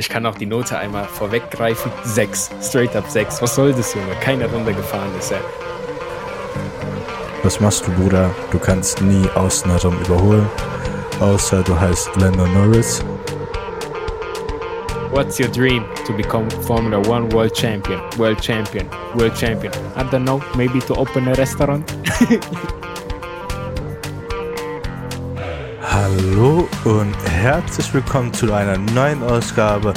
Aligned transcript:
Ich 0.00 0.08
kann 0.08 0.24
auch 0.26 0.36
die 0.36 0.46
Note 0.46 0.78
einmal 0.78 1.06
vorweggreifen. 1.06 1.90
6. 2.04 2.50
Straight 2.62 2.94
up 2.94 3.10
6. 3.10 3.42
Was 3.42 3.56
soll 3.56 3.72
das, 3.72 3.94
Junge? 3.94 4.14
Keine 4.20 4.48
Runde 4.48 4.72
gefahren 4.72 5.10
ist 5.18 5.32
er. 5.32 5.40
Was 7.42 7.58
machst 7.58 7.84
du, 7.84 7.90
Bruder? 7.90 8.30
Du 8.52 8.60
kannst 8.60 9.02
nie 9.02 9.28
außen 9.34 9.68
herum 9.68 9.98
überholen. 9.98 10.48
Außer 11.18 11.64
du 11.64 11.78
heißt 11.78 12.14
Lando 12.14 12.46
Norris. 12.46 13.04
What's 15.10 15.40
your 15.40 15.48
dream? 15.48 15.84
To 16.06 16.12
become 16.12 16.48
Formula 16.62 16.98
One 17.08 17.32
World 17.32 17.56
Champion. 17.56 18.00
World 18.18 18.40
Champion. 18.40 18.86
World 19.16 19.34
Champion. 19.36 19.72
I 19.96 20.04
don't 20.04 20.22
know. 20.22 20.40
Maybe 20.56 20.78
to 20.78 20.94
open 20.94 21.26
a 21.26 21.34
restaurant? 21.34 21.92
Hallo 26.38 26.68
und 26.84 27.16
herzlich 27.32 27.92
willkommen 27.92 28.32
zu 28.32 28.52
einer 28.52 28.78
neuen 28.78 29.24
Ausgabe 29.24 29.92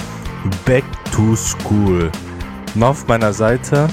Back 0.66 0.84
to 1.14 1.36
School. 1.36 2.12
Mal 2.74 2.88
auf 2.88 3.08
meiner 3.08 3.32
Seite. 3.32 3.88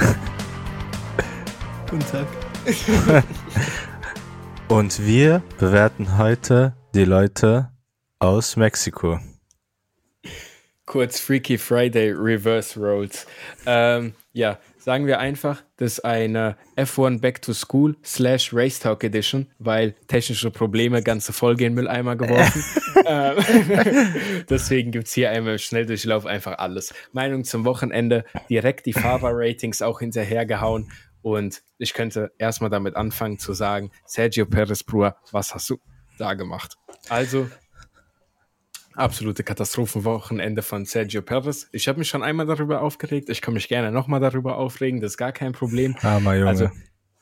Guten 1.88 2.04
Tag. 2.10 2.26
und 4.68 5.06
wir 5.06 5.44
bewerten 5.60 6.18
heute 6.18 6.74
die 6.92 7.04
Leute 7.04 7.70
aus 8.18 8.56
Mexiko. 8.56 9.20
Kurz 10.86 11.20
Freaky 11.20 11.56
Friday 11.56 12.10
Reverse 12.10 12.80
Rolls. 12.80 13.28
Ähm, 13.64 14.14
ja, 14.32 14.58
sagen 14.80 15.06
wir 15.06 15.18
einfach, 15.18 15.62
das 15.76 15.94
ist 15.94 16.04
eine 16.04 16.56
F1 16.76 17.20
Back 17.20 17.42
to 17.42 17.52
School 17.52 17.96
slash 18.04 18.52
Race 18.52 18.80
Talk 18.80 19.04
Edition, 19.04 19.46
weil 19.58 19.92
technische 20.08 20.50
Probleme 20.50 21.02
ganze 21.02 21.32
Folge 21.32 21.66
in 21.66 21.74
Mülleimer 21.74 22.16
geworfen. 22.16 22.64
ähm, 23.06 24.44
deswegen 24.50 24.90
gibt 24.90 25.06
es 25.06 25.12
hier 25.12 25.30
einmal 25.30 25.52
im 25.52 25.58
Schnelldurchlauf 25.58 26.26
einfach 26.26 26.58
alles. 26.58 26.94
Meinung 27.12 27.44
zum 27.44 27.64
Wochenende, 27.64 28.24
direkt 28.48 28.86
die 28.86 28.92
Fahrer-Ratings 28.92 29.82
auch 29.82 30.00
hinterhergehauen. 30.00 30.90
Und 31.22 31.62
ich 31.78 31.92
könnte 31.92 32.32
erstmal 32.38 32.70
damit 32.70 32.96
anfangen 32.96 33.38
zu 33.38 33.52
sagen, 33.52 33.90
Sergio 34.06 34.46
Perez 34.46 34.82
Bruder, 34.82 35.16
was 35.32 35.54
hast 35.54 35.68
du 35.68 35.78
da 36.18 36.34
gemacht? 36.34 36.76
Also, 37.08 37.48
absolute 39.00 39.42
Katastrophenwochenende 39.42 40.62
von 40.62 40.84
Sergio 40.84 41.22
Perez. 41.22 41.68
Ich 41.72 41.88
habe 41.88 41.98
mich 41.98 42.08
schon 42.08 42.22
einmal 42.22 42.46
darüber 42.46 42.82
aufgeregt. 42.82 43.28
Ich 43.28 43.40
kann 43.40 43.54
mich 43.54 43.68
gerne 43.68 43.90
nochmal 43.90 44.20
darüber 44.20 44.56
aufregen. 44.56 45.00
Das 45.00 45.12
ist 45.12 45.16
gar 45.16 45.32
kein 45.32 45.52
Problem. 45.52 45.96
Armer 46.02 46.34
Junge. 46.34 46.48
Also 46.48 46.70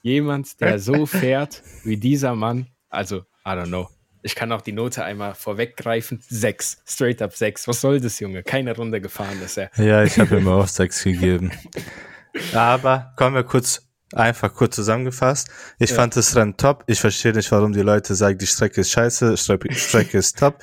jemand, 0.03 0.61
der 0.61 0.79
so 0.79 1.07
fährt 1.07 1.63
wie 1.85 1.97
dieser 1.97 2.35
Mann, 2.35 2.67
also 2.89 3.19
I 3.47 3.51
don't 3.51 3.69
know. 3.69 3.89
Ich 4.23 4.35
kann 4.35 4.51
auch 4.53 4.63
die 4.63 4.73
Note 4.73 5.05
einmal 5.05 5.35
vorweggreifen. 5.35 6.21
Sechs. 6.29 6.83
Straight 6.85 7.23
up 7.23 7.35
sechs. 7.35 7.69
Was 7.69 7.81
soll 7.81 8.01
das, 8.01 8.19
Junge? 8.19 8.43
Keine 8.43 8.75
Runde 8.75 9.01
gefahren 9.01 9.41
ist 9.43 9.57
er. 9.57 9.71
Ja, 9.77 10.03
ich 10.03 10.19
habe 10.19 10.39
ihm 10.39 10.49
auch 10.49 10.67
sechs 10.67 11.05
gegeben. 11.05 11.53
Aber 12.53 13.13
kommen 13.17 13.37
wir 13.37 13.45
kurz 13.45 13.89
Einfach 14.15 14.55
kurz 14.55 14.75
zusammengefasst. 14.75 15.51
Ich 15.79 15.91
ja. 15.91 15.97
fand 15.97 16.17
das 16.17 16.35
Rennen 16.35 16.57
top. 16.57 16.83
Ich 16.87 16.99
verstehe 16.99 17.35
nicht, 17.35 17.53
warum 17.53 17.75
die 17.75 17.83
Leute 17.83 18.15
sagen, 18.15 18.39
die 18.39 18.47
Strecke 18.47 18.81
ist 18.81 18.91
scheiße, 18.91 19.37
Strecke, 19.37 19.75
Strecke 19.75 20.17
ist 20.17 20.39
top. 20.39 20.63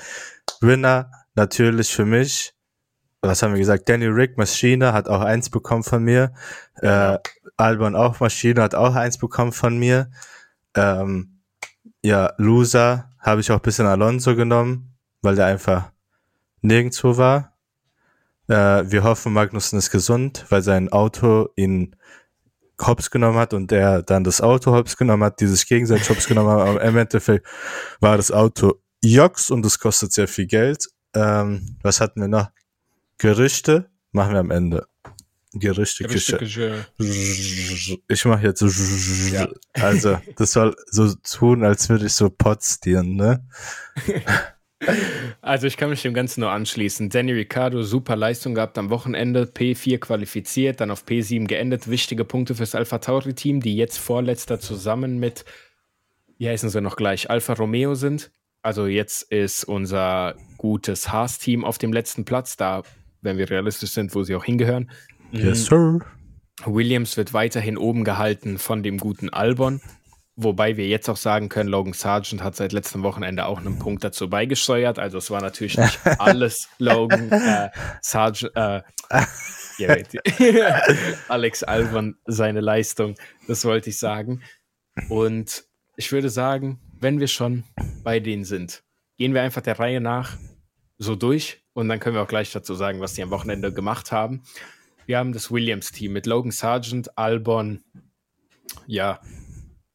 Winner 0.62 1.12
natürlich 1.36 1.94
für 1.94 2.06
mich. 2.06 2.54
Was 3.22 3.42
haben 3.42 3.54
wir 3.54 3.60
gesagt? 3.60 3.90
Danny 3.90 4.06
Rick 4.06 4.38
Maschine 4.38 4.94
hat 4.94 5.08
auch 5.08 5.22
eins 5.22 5.50
bekommen 5.50 5.84
von 5.84 6.04
mir. 6.04 6.34
Äh, 6.82 7.18
Albon 7.58 7.96
auch 7.96 8.20
Maschine 8.20 8.62
hat 8.62 8.76
auch 8.76 8.96
eins 8.96 9.18
bekommen 9.18 9.52
von 9.52 9.78
mir. 9.78 10.12
Ähm, 10.76 11.42
ja, 12.04 12.34
Loser 12.38 13.10
habe 13.20 13.42
ich 13.42 13.52
auch 13.52 13.60
bisschen 13.60 13.88
Alonso 13.88 14.36
genommen, 14.36 14.96
weil 15.22 15.36
der 15.36 15.48
einfach 15.48 15.92
nirgendwo 16.62 17.18
war. 17.18 17.54
Äh, 18.48 18.84
wir 18.92 19.04
hoffen, 19.04 19.34
Magnussen 19.34 19.80
ist 19.80 19.90
gesund, 19.90 20.46
weil 20.50 20.62
sein 20.62 20.92
Auto 20.92 21.50
ihn 21.56 21.96
hops 22.80 23.10
genommen 23.10 23.38
hat 23.38 23.54
und 23.54 23.72
der 23.72 24.04
dann 24.04 24.24
das 24.24 24.42
Auto 24.42 24.74
hops 24.74 24.98
genommen 24.98 25.24
hat, 25.24 25.40
die 25.40 25.48
sich 25.48 25.66
gegenseitig 25.68 26.10
hops 26.10 26.28
genommen 26.28 26.50
haben. 26.50 26.70
Aber 26.70 26.82
im 26.82 26.98
Endeffekt 26.98 27.48
war 28.00 28.18
das 28.18 28.32
Auto 28.32 28.76
Jox 29.14 29.52
und 29.52 29.64
das 29.64 29.80
kostet 29.80 30.14
sehr 30.14 30.28
viel 30.28 30.48
Geld. 30.48 30.88
Ähm, 31.14 31.78
was 31.82 32.02
hatten 32.02 32.22
wir 32.22 32.28
noch? 32.28 32.50
Gerüchte 33.18 33.90
machen 34.12 34.34
wir 34.34 34.40
am 34.40 34.52
Ende. 34.52 34.88
Gerüchte, 35.54 36.04
Gerüchte 36.04 36.86
Ich 38.10 38.26
mache 38.26 38.44
jetzt 38.44 38.60
so. 38.60 38.68
Ja. 39.34 39.48
Also, 39.74 40.20
das 40.36 40.52
soll 40.52 40.76
so 40.88 41.14
tun, 41.16 41.64
als 41.64 41.88
würde 41.88 42.08
ich 42.08 42.14
so 42.14 42.30
potstieren, 42.30 43.16
ne? 43.16 43.48
Also 45.42 45.68
ich 45.68 45.78
kann 45.78 45.90
mich 45.90 46.02
dem 46.02 46.14
Ganzen 46.14 46.42
nur 46.42 46.52
anschließen. 46.52 47.10
Danny 47.10 47.32
Ricciardo, 47.32 47.82
super 47.82 48.16
Leistung 48.16 48.56
gehabt 48.56 48.78
am 48.78 48.90
Wochenende, 48.90 49.44
P4 49.44 50.00
qualifiziert, 50.00 50.82
dann 50.82 50.92
auf 50.92 51.06
P7 51.06 51.48
geendet. 51.48 51.90
Wichtige 51.90 52.26
Punkte 52.26 52.56
fürs 52.56 52.76
Alpha 52.76 53.00
Tauri-Team, 53.00 53.62
die 53.62 53.76
jetzt 53.76 53.98
Vorletzter 53.98 54.60
zusammen 54.60 55.18
mit, 55.18 55.46
wie 56.38 56.50
heißen 56.50 56.70
sie 56.70 56.82
noch 56.82 56.98
gleich, 56.98 57.30
Alfa 57.30 57.54
Romeo 57.54 57.96
sind. 57.96 58.32
Also 58.66 58.88
jetzt 58.88 59.32
ist 59.32 59.64
unser 59.64 60.34
gutes 60.58 61.12
Haas-Team 61.12 61.64
auf 61.64 61.78
dem 61.78 61.94
letzten 61.94 62.26
Platz, 62.26 62.58
da, 62.58 62.82
wenn 63.22 63.38
wir 63.38 63.48
realistisch 63.48 63.92
sind, 63.92 64.16
wo 64.16 64.24
sie 64.24 64.34
auch 64.34 64.44
hingehören. 64.44 64.90
Yes, 65.32 65.66
sir. 65.66 66.00
Williams 66.66 67.16
wird 67.16 67.32
weiterhin 67.32 67.78
oben 67.78 68.04
gehalten 68.04 68.58
von 68.58 68.82
dem 68.82 68.98
guten 68.98 69.30
Albon. 69.30 69.82
Wobei 70.36 70.78
wir 70.78 70.88
jetzt 70.88 71.08
auch 71.10 71.16
sagen 71.16 71.48
können, 71.48 71.70
Logan 71.70 71.94
Sargent 71.94 72.42
hat 72.42 72.56
seit 72.56 72.74
letztem 72.74 73.04
Wochenende 73.04 73.46
auch 73.46 73.60
einen 73.60 73.78
Punkt 73.78 74.04
dazu 74.04 74.32
beigesteuert. 74.32 74.98
Also 74.98 75.20
es 75.20 75.30
war 75.30 75.42
natürlich 75.42 75.78
nicht 75.78 76.00
alles 76.20 76.68
Logan 76.80 77.32
äh, 77.32 77.70
Sargent, 78.02 78.52
äh, 78.56 78.82
Alex 81.28 81.62
Albon 81.62 82.16
seine 82.26 82.62
Leistung. 82.62 83.14
Das 83.48 83.64
wollte 83.64 83.92
ich 83.92 84.00
sagen. 84.00 84.42
Und 85.10 85.66
ich 85.98 86.12
würde 86.12 86.32
sagen, 86.32 86.80
wenn 87.06 87.20
wir 87.20 87.28
schon 87.28 87.66
bei 88.04 88.20
denen 88.20 88.46
sind, 88.46 88.84
gehen 89.18 89.36
wir 89.36 89.44
einfach 89.44 89.62
der 89.62 89.78
Reihe 89.78 90.02
nach 90.02 90.38
so 90.98 91.16
durch 91.16 91.64
und 91.74 91.88
dann 91.88 92.00
können 92.00 92.16
wir 92.16 92.24
auch 92.24 92.28
gleich 92.28 92.52
dazu 92.52 92.74
sagen, 92.74 93.00
was 93.00 93.14
die 93.14 93.22
am 93.22 93.30
Wochenende 93.30 93.72
gemacht 93.72 94.12
haben. 94.12 94.42
Wir 95.06 95.20
haben 95.20 95.32
das 95.32 95.52
Williams-Team 95.52 96.12
mit 96.12 96.26
Logan 96.26 96.50
Sargent, 96.50 97.16
Albon, 97.16 97.84
ja, 98.88 99.20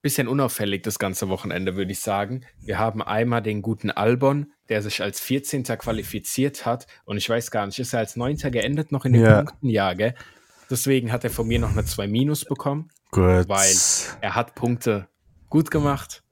bisschen 0.03 0.29
unauffällig 0.29 0.83
das 0.85 1.01
ganze 1.01 1.29
Wochenende, 1.29 1.75
würde 1.75 1.91
ich 1.91 1.99
sagen. 1.99 2.47
Wir 2.61 2.79
haben 2.79 3.03
einmal 3.03 3.43
den 3.43 3.61
guten 3.61 3.91
Albon, 3.91 4.53
der 4.69 4.81
sich 4.81 5.03
als 5.03 5.19
14. 5.19 5.65
qualifiziert 5.65 6.65
hat. 6.65 6.87
Und 7.07 7.17
ich 7.17 7.29
weiß 7.29 7.51
gar 7.51 7.67
nicht, 7.67 7.81
ist 7.81 7.93
er 7.93 7.99
als 7.99 8.15
9. 8.15 8.37
geendet 8.53 8.93
noch 8.93 9.05
in 9.05 9.15
den 9.15 9.23
ja. 9.23 9.43
Punkten? 9.43 9.69
Ja, 9.69 9.95
gell? 9.95 10.15
Deswegen 10.71 11.11
hat 11.11 11.25
er 11.25 11.31
von 11.31 11.49
mir 11.49 11.59
noch 11.59 11.73
eine 11.73 11.85
2 11.85 12.07
Minus 12.07 12.45
bekommen. 12.45 12.89
Gut. 13.11 13.49
Weil 13.49 13.75
er 14.21 14.37
hat 14.37 14.55
Punkte 14.55 15.09
gut 15.49 15.73
gemacht. 15.73 16.23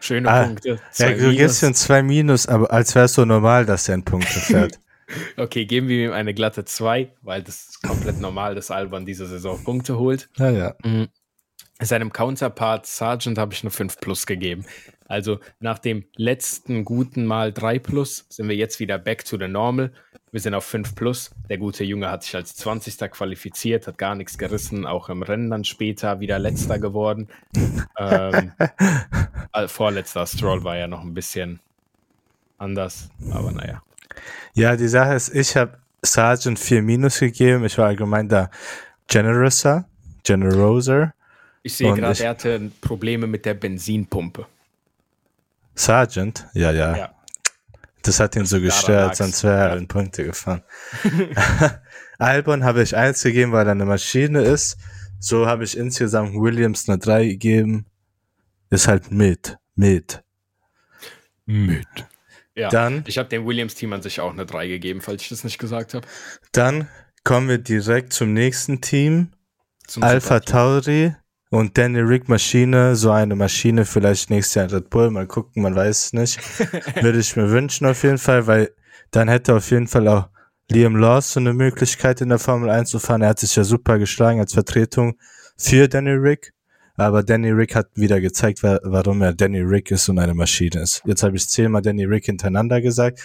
Schöne 0.00 0.30
ah, 0.30 0.44
Punkte. 0.44 0.80
Ja, 0.96 1.10
du 1.12 1.48
für 1.60 1.66
ein 1.66 1.74
2 1.74 2.02
Minus, 2.02 2.46
aber 2.46 2.70
als 2.72 2.94
wäre 2.94 3.06
es 3.06 3.14
so 3.14 3.24
normal, 3.24 3.66
dass 3.66 3.88
er 3.88 3.94
einen 3.94 4.04
Punkt 4.04 4.26
fährt. 4.26 4.78
okay, 5.36 5.64
geben 5.64 5.88
wir 5.88 6.06
ihm 6.06 6.12
eine 6.12 6.34
glatte 6.34 6.64
2, 6.64 7.10
weil 7.22 7.42
das 7.42 7.68
ist 7.68 7.82
komplett 7.82 8.20
normal, 8.20 8.54
dass 8.54 8.70
Albon 8.70 9.06
diese 9.06 9.26
Saison 9.26 9.62
Punkte 9.62 9.98
holt. 9.98 10.28
Ja, 10.36 10.50
ja. 10.50 10.74
Mhm 10.84 11.08
seinem 11.86 12.12
Counterpart 12.12 12.86
Sargent 12.86 13.38
habe 13.38 13.54
ich 13.54 13.62
eine 13.62 13.70
5 13.70 13.98
plus 14.00 14.26
gegeben. 14.26 14.64
Also 15.06 15.40
nach 15.60 15.78
dem 15.78 16.04
letzten 16.16 16.84
guten 16.84 17.24
Mal 17.24 17.52
3 17.52 17.78
plus 17.78 18.26
sind 18.28 18.48
wir 18.48 18.56
jetzt 18.56 18.78
wieder 18.80 18.98
back 18.98 19.24
to 19.24 19.38
the 19.38 19.48
normal. 19.48 19.92
Wir 20.30 20.40
sind 20.40 20.54
auf 20.54 20.64
5 20.64 20.94
plus. 20.94 21.30
Der 21.48 21.56
gute 21.56 21.84
Junge 21.84 22.10
hat 22.10 22.22
sich 22.24 22.36
als 22.36 22.54
20. 22.56 22.98
qualifiziert, 23.10 23.86
hat 23.86 23.96
gar 23.96 24.14
nichts 24.14 24.36
gerissen, 24.36 24.84
auch 24.84 25.08
im 25.08 25.22
Rennen 25.22 25.50
dann 25.50 25.64
später 25.64 26.20
wieder 26.20 26.38
letzter 26.38 26.78
geworden. 26.78 27.28
ähm, 27.98 28.52
äh, 29.52 29.68
vorletzter 29.68 30.26
Stroll 30.26 30.64
war 30.64 30.76
ja 30.76 30.86
noch 30.86 31.02
ein 31.02 31.14
bisschen 31.14 31.60
anders, 32.58 33.08
aber 33.32 33.52
naja. 33.52 33.82
Ja, 34.52 34.76
die 34.76 34.88
Sache 34.88 35.14
ist, 35.14 35.34
ich 35.34 35.56
habe 35.56 35.78
Sargent 36.02 36.58
4 36.58 36.82
minus 36.82 37.20
gegeben. 37.20 37.64
Ich 37.64 37.78
war 37.78 37.86
allgemein 37.86 38.28
da 38.28 38.50
generouser, 39.06 39.88
generoser. 40.24 41.14
Ich 41.68 41.74
sehe 41.74 41.92
gerade, 41.92 42.18
er 42.24 42.30
hatte 42.30 42.70
Probleme 42.80 43.26
mit 43.26 43.44
der 43.44 43.52
Benzinpumpe. 43.52 44.46
Sergeant? 45.74 46.46
Ja, 46.54 46.72
ja. 46.72 46.96
ja. 46.96 47.14
Das 48.00 48.20
hat 48.20 48.36
ihn 48.36 48.40
das 48.40 48.50
so 48.50 48.60
gestört, 48.62 49.16
sonst 49.16 49.44
wäre 49.44 49.68
er 49.68 49.76
in 49.76 49.86
Punkte 49.86 50.24
gefahren. 50.24 50.62
Albon 52.18 52.64
habe 52.64 52.82
ich 52.82 52.96
eins 52.96 53.22
gegeben, 53.22 53.52
weil 53.52 53.66
er 53.66 53.72
eine 53.72 53.84
Maschine 53.84 54.40
ist. 54.40 54.78
So 55.20 55.46
habe 55.46 55.64
ich 55.64 55.76
insgesamt 55.76 56.32
Williams 56.32 56.88
eine 56.88 56.96
3 56.96 57.26
gegeben. 57.26 57.84
Ist 58.70 58.88
halt 58.88 59.10
mit. 59.10 59.58
Mit. 59.74 60.22
Mit. 61.44 61.86
Ja, 62.54 62.70
dann, 62.70 63.04
ich 63.06 63.18
habe 63.18 63.28
dem 63.28 63.44
Williams-Team 63.44 63.92
an 63.92 64.00
sich 64.00 64.20
auch 64.20 64.32
eine 64.32 64.46
3 64.46 64.68
gegeben, 64.68 65.02
falls 65.02 65.20
ich 65.20 65.28
das 65.28 65.44
nicht 65.44 65.58
gesagt 65.58 65.92
habe. 65.92 66.06
Dann 66.52 66.88
kommen 67.24 67.50
wir 67.50 67.58
direkt 67.58 68.14
zum 68.14 68.32
nächsten 68.32 68.80
Team. 68.80 69.32
Zum 69.86 70.02
Alpha 70.02 70.40
Tauri. 70.40 71.14
Und 71.50 71.78
Danny 71.78 72.00
Rick 72.00 72.28
Maschine, 72.28 72.94
so 72.94 73.10
eine 73.10 73.34
Maschine 73.34 73.86
vielleicht 73.86 74.28
nächstes 74.28 74.54
Jahr 74.54 74.64
in 74.66 74.70
Red 74.70 74.90
Bull, 74.90 75.10
mal 75.10 75.26
gucken, 75.26 75.62
man 75.62 75.74
weiß 75.74 76.06
es 76.06 76.12
nicht. 76.12 76.38
Würde 77.02 77.18
ich 77.18 77.36
mir 77.36 77.50
wünschen 77.50 77.86
auf 77.86 78.02
jeden 78.02 78.18
Fall, 78.18 78.46
weil 78.46 78.70
dann 79.10 79.28
hätte 79.28 79.54
auf 79.54 79.70
jeden 79.70 79.88
Fall 79.88 80.06
auch 80.08 80.28
Liam 80.70 80.96
Lawson 80.96 81.46
eine 81.46 81.54
Möglichkeit 81.54 82.20
in 82.20 82.28
der 82.28 82.38
Formel 82.38 82.68
1 82.68 82.90
zu 82.90 82.98
fahren. 82.98 83.22
Er 83.22 83.30
hat 83.30 83.40
sich 83.40 83.56
ja 83.56 83.64
super 83.64 83.98
geschlagen 83.98 84.40
als 84.40 84.52
Vertretung 84.52 85.14
für 85.56 85.88
Danny 85.88 86.10
Rick. 86.10 86.52
Aber 86.96 87.22
Danny 87.22 87.50
Rick 87.50 87.74
hat 87.74 87.88
wieder 87.94 88.20
gezeigt, 88.20 88.62
warum 88.62 89.22
er 89.22 89.32
Danny 89.32 89.60
Rick 89.60 89.90
ist 89.92 90.08
und 90.08 90.18
eine 90.18 90.34
Maschine 90.34 90.82
ist. 90.82 91.00
Jetzt 91.06 91.22
habe 91.22 91.36
ich 91.36 91.48
zehnmal 91.48 91.80
Danny 91.80 92.04
Rick 92.04 92.26
hintereinander 92.26 92.82
gesagt. 92.82 93.20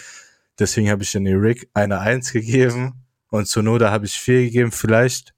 Deswegen 0.58 0.88
habe 0.88 1.02
ich 1.02 1.12
Danny 1.12 1.32
Rick 1.32 1.68
eine 1.74 1.98
Eins 1.98 2.32
gegeben 2.32 3.04
und 3.28 3.54
Note 3.56 3.90
habe 3.90 4.06
ich 4.06 4.14
vier 4.14 4.44
gegeben. 4.44 4.70
Vielleicht 4.70 5.33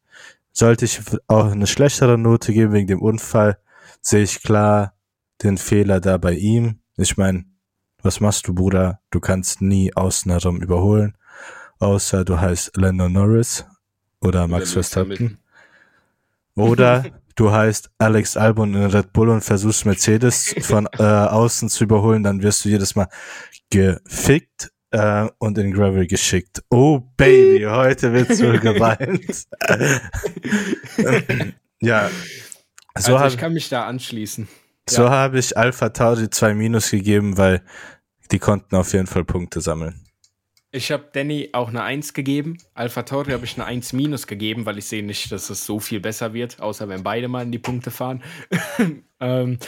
sollte 0.56 0.86
ich 0.86 1.00
auch 1.26 1.52
eine 1.52 1.66
schlechtere 1.66 2.16
Note 2.16 2.54
geben 2.54 2.72
wegen 2.72 2.86
dem 2.86 3.02
Unfall. 3.02 3.58
Sehe 4.00 4.22
ich 4.22 4.42
klar 4.42 4.94
den 5.42 5.58
Fehler 5.58 6.00
da 6.00 6.16
bei 6.16 6.32
ihm. 6.32 6.80
Ich 6.96 7.18
meine, 7.18 7.44
was 8.02 8.20
machst 8.20 8.48
du, 8.48 8.54
Bruder? 8.54 9.00
Du 9.10 9.20
kannst 9.20 9.60
nie 9.60 9.94
außen 9.94 10.30
herum 10.30 10.62
überholen, 10.62 11.18
außer 11.78 12.24
du 12.24 12.40
heißt 12.40 12.74
Lando 12.76 13.10
Norris 13.10 13.66
oder 14.22 14.48
Max 14.48 14.72
Verstappen. 14.72 15.38
Oder 16.54 17.04
du 17.34 17.52
heißt 17.52 17.90
Alex 17.98 18.38
Albon 18.38 18.72
in 18.72 18.84
Red 18.84 19.12
Bull 19.12 19.28
und 19.28 19.42
versuchst 19.42 19.84
Mercedes 19.84 20.54
von 20.62 20.88
äh, 20.98 21.02
außen 21.02 21.68
zu 21.68 21.84
überholen, 21.84 22.22
dann 22.22 22.42
wirst 22.42 22.64
du 22.64 22.70
jedes 22.70 22.94
Mal 22.94 23.08
gefickt 23.68 24.72
äh, 24.90 25.28
und 25.38 25.58
in 25.58 25.72
Gravel 25.72 26.06
geschickt. 26.06 26.62
Oh 26.70 27.00
Baby, 27.16 27.64
heute 27.68 28.12
wird 28.12 28.34
so 28.34 28.52
geweint. 28.52 29.46
ja. 31.80 32.10
So 32.98 33.16
also 33.16 33.34
ich 33.34 33.40
kann 33.40 33.52
mich 33.52 33.68
da 33.68 33.86
anschließen. 33.86 34.48
So 34.88 35.02
ja. 35.02 35.10
habe 35.10 35.38
ich 35.38 35.56
Alpha 35.56 35.90
Tauri 35.90 36.30
zwei 36.30 36.54
Minus 36.54 36.90
gegeben, 36.90 37.36
weil 37.36 37.62
die 38.30 38.38
konnten 38.38 38.76
auf 38.76 38.92
jeden 38.92 39.06
Fall 39.06 39.24
Punkte 39.24 39.60
sammeln. 39.60 40.06
Ich 40.72 40.90
habe 40.92 41.08
Danny 41.12 41.50
auch 41.52 41.68
eine 41.68 41.82
1 41.82 42.12
gegeben. 42.12 42.58
Alpha 42.74 43.02
Tauri 43.02 43.32
habe 43.32 43.44
ich 43.44 43.54
eine 43.56 43.64
1 43.64 43.94
minus 43.94 44.26
gegeben, 44.26 44.66
weil 44.66 44.76
ich 44.76 44.84
sehe 44.84 45.02
nicht, 45.02 45.32
dass 45.32 45.48
es 45.48 45.64
so 45.64 45.80
viel 45.80 46.00
besser 46.00 46.34
wird, 46.34 46.60
außer 46.60 46.88
wenn 46.88 47.02
beide 47.02 47.28
mal 47.28 47.42
in 47.42 47.52
die 47.52 47.58
Punkte 47.58 47.90
fahren. 47.90 48.22
ähm, 49.20 49.58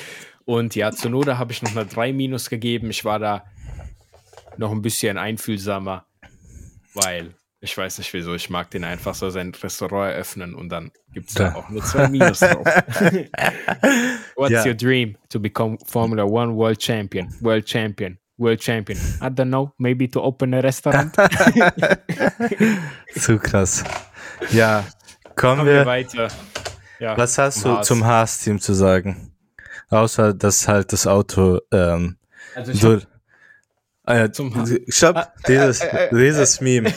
und 0.45 0.75
ja, 0.75 0.93
Zunoda 0.93 1.39
habe 1.39 1.53
ich 1.53 1.63
noch 1.63 1.71
eine 1.71 1.87
3 1.87 2.13
minus 2.13 2.51
gegeben. 2.51 2.91
Ich 2.91 3.05
war 3.05 3.19
da 3.19 3.45
noch 4.59 4.73
ein 4.73 4.83
bisschen 4.83 5.17
einfühlsamer, 5.17 6.05
weil 6.95 7.35
ich 7.61 7.77
weiß 7.77 7.99
nicht 7.99 8.13
wieso, 8.13 8.35
ich 8.35 8.51
mag 8.51 8.71
den 8.71 8.85
einfach 8.85 9.15
so 9.15 9.31
sein 9.31 9.53
Restaurant 9.53 10.13
eröffnen 10.13 10.55
und 10.55 10.69
dann 10.69 10.93
gibt 11.13 11.29
es 11.29 11.35
da 11.35 11.55
auch 11.55 11.69
nur 11.69 11.83
zwei 11.83 12.09
Minus 12.09 12.39
drauf. 12.41 12.65
What's 14.37 14.53
ja. 14.53 14.65
your 14.65 14.75
dream? 14.75 15.17
To 15.31 15.41
become 15.41 15.77
Formula 15.85 16.25
One 16.25 16.55
World 16.55 16.81
Champion, 16.81 17.35
World 17.41 17.69
Champion, 17.69 18.19
World 18.37 18.63
Champion. 18.63 18.99
I 19.21 19.27
don't 19.27 19.49
know, 19.49 19.73
maybe 19.79 20.09
to 20.11 20.23
open 20.23 20.55
a 20.55 20.61
restaurant. 20.61 21.17
Zu 23.17 23.39
krass. 23.39 23.83
Ja, 24.53 24.85
kommen, 25.35 25.59
kommen 25.59 25.67
wir, 25.67 25.75
wir, 25.75 25.87
weiter. 25.87 26.29
Ja, 27.01 27.17
Was 27.17 27.39
hast 27.39 27.65
du 27.65 27.71
Haas. 27.71 27.87
zum 27.87 28.05
Haas-Team 28.05 28.61
zu 28.61 28.73
sagen? 28.75 29.33
Außer, 29.91 30.35
dass 30.35 30.69
halt 30.69 30.93
das 30.93 31.07
Auto 31.07 31.59
ähm, 31.73 32.19
also 32.55 32.73
so, 32.73 33.01
äh, 34.09 34.29
Haas. 34.29 34.75
Stopp, 34.89 35.17
ah, 35.17 35.33
dieses, 35.47 35.81
äh, 35.81 36.07
äh, 36.07 36.15
dieses 36.15 36.61
Meme. 36.61 36.93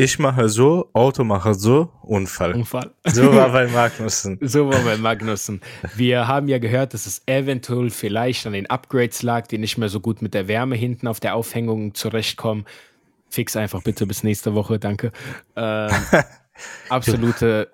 Ich 0.00 0.20
mache 0.20 0.48
so, 0.48 0.90
Auto 0.92 1.24
mache 1.24 1.54
so, 1.54 1.90
Unfall. 2.02 2.54
Unfall. 2.54 2.92
So 3.04 3.34
war 3.34 3.50
bei 3.50 3.66
Magnussen. 3.66 4.38
so 4.42 4.70
war 4.70 4.80
bei 4.82 4.96
Magnussen. 4.96 5.60
Wir 5.96 6.28
haben 6.28 6.46
ja 6.46 6.58
gehört, 6.58 6.94
dass 6.94 7.06
es 7.06 7.22
eventuell 7.26 7.90
vielleicht 7.90 8.46
an 8.46 8.52
den 8.52 8.70
Upgrades 8.70 9.22
lag, 9.22 9.48
die 9.48 9.58
nicht 9.58 9.76
mehr 9.76 9.88
so 9.88 9.98
gut 9.98 10.22
mit 10.22 10.34
der 10.34 10.46
Wärme 10.46 10.76
hinten 10.76 11.08
auf 11.08 11.18
der 11.18 11.34
Aufhängung 11.34 11.94
zurechtkommen. 11.94 12.64
Fix 13.28 13.56
einfach 13.56 13.82
bitte 13.82 14.06
bis 14.06 14.22
nächste 14.22 14.54
Woche, 14.54 14.78
danke. 14.78 15.10
Ähm, 15.56 15.90
absolute 16.88 17.72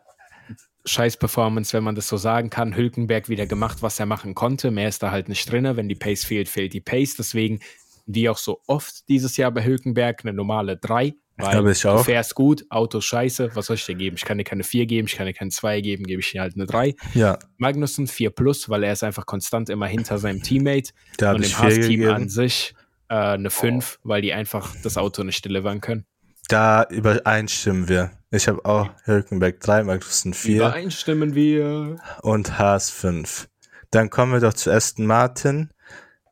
Scheiß-Performance, 0.87 1.73
wenn 1.73 1.85
man 1.85 1.95
das 1.95 2.09
so 2.09 2.17
sagen 2.17 2.51
kann. 2.51 2.77
Hülkenberg 2.77 3.29
wieder 3.29 3.47
gemacht, 3.47 3.83
was 3.83 4.01
er 4.01 4.07
machen 4.07 4.35
konnte. 4.35 4.71
Mehr 4.71 4.89
ist 4.89 5.03
da 5.03 5.11
halt 5.11 5.29
nicht 5.29 5.51
drin. 5.51 5.69
Wenn 5.77 5.89
die 5.89 5.95
Pace 5.95 6.25
fehlt, 6.25 6.49
fehlt 6.49 6.73
die 6.73 6.81
Pace. 6.81 7.17
Deswegen, 7.17 7.61
wie 8.07 8.29
auch 8.29 8.39
so 8.39 8.61
oft 8.67 9.09
dieses 9.09 9.37
Jahr 9.37 9.51
bei 9.51 9.65
Hülkenberg, 9.65 10.25
eine 10.25 10.33
normale 10.33 10.77
3 10.77 11.15
weil 11.37 11.69
ich 11.69 11.87
auch. 11.87 11.99
du 11.99 12.05
fährst 12.05 12.35
gut, 12.35 12.65
Auto 12.71 13.01
scheiße, 13.01 13.51
was 13.55 13.67
soll 13.67 13.75
ich 13.75 13.87
dir 13.87 13.97
geben? 13.97 14.17
Ich 14.17 14.25
kann 14.25 14.39
dir 14.39 14.45
keine 14.45 14.63
4 14.63 14.87
geben, 14.87 15.09
ich 15.09 15.17
kann 15.17 15.27
dir 15.27 15.35
keine 15.35 15.51
2 15.51 15.81
geben, 15.81 16.05
gebe 16.05 16.21
ich 16.21 16.31
dir 16.31 16.41
halt 16.41 16.55
eine 16.55 16.67
3. 16.67 16.95
Ja. 17.15 17.39
Magnussen 17.57 18.07
4 18.07 18.31
plus, 18.31 18.69
weil 18.69 18.85
er 18.85 18.93
ist 18.93 19.03
einfach 19.03 19.27
konstant 19.27 19.69
immer 19.69 19.87
hinter 19.87 20.19
seinem 20.19 20.43
Teammate. 20.43 20.93
Und 21.21 21.45
dem 21.45 21.59
Haas-Team 21.59 22.09
an 22.09 22.29
sich 22.29 22.75
äh, 23.09 23.15
eine 23.15 23.51
5, 23.51 23.99
oh. 23.99 24.09
weil 24.09 24.23
die 24.23 24.33
einfach 24.33 24.75
das 24.83 24.97
Auto 24.97 25.25
nicht 25.25 25.45
delivern 25.45 25.81
können. 25.81 26.05
Da 26.49 26.85
übereinstimmen 26.85 27.89
wir. 27.89 28.13
Ich 28.31 28.47
habe 28.47 28.65
auch 28.65 28.91
Hülkenberg 29.05 29.61
3, 29.61 29.85
Magnussen 29.85 30.35
4. 30.35 30.57
Übereinstimmen 30.57 31.35
wir. 31.35 31.97
Und 32.23 32.59
Haas 32.59 32.91
5. 32.91 33.49
Dann 33.91 34.11
kommen 34.11 34.33
wir 34.33 34.41
doch 34.41 34.55
zu 34.55 34.71
Aston 34.71 35.07
Martin. 35.07 35.71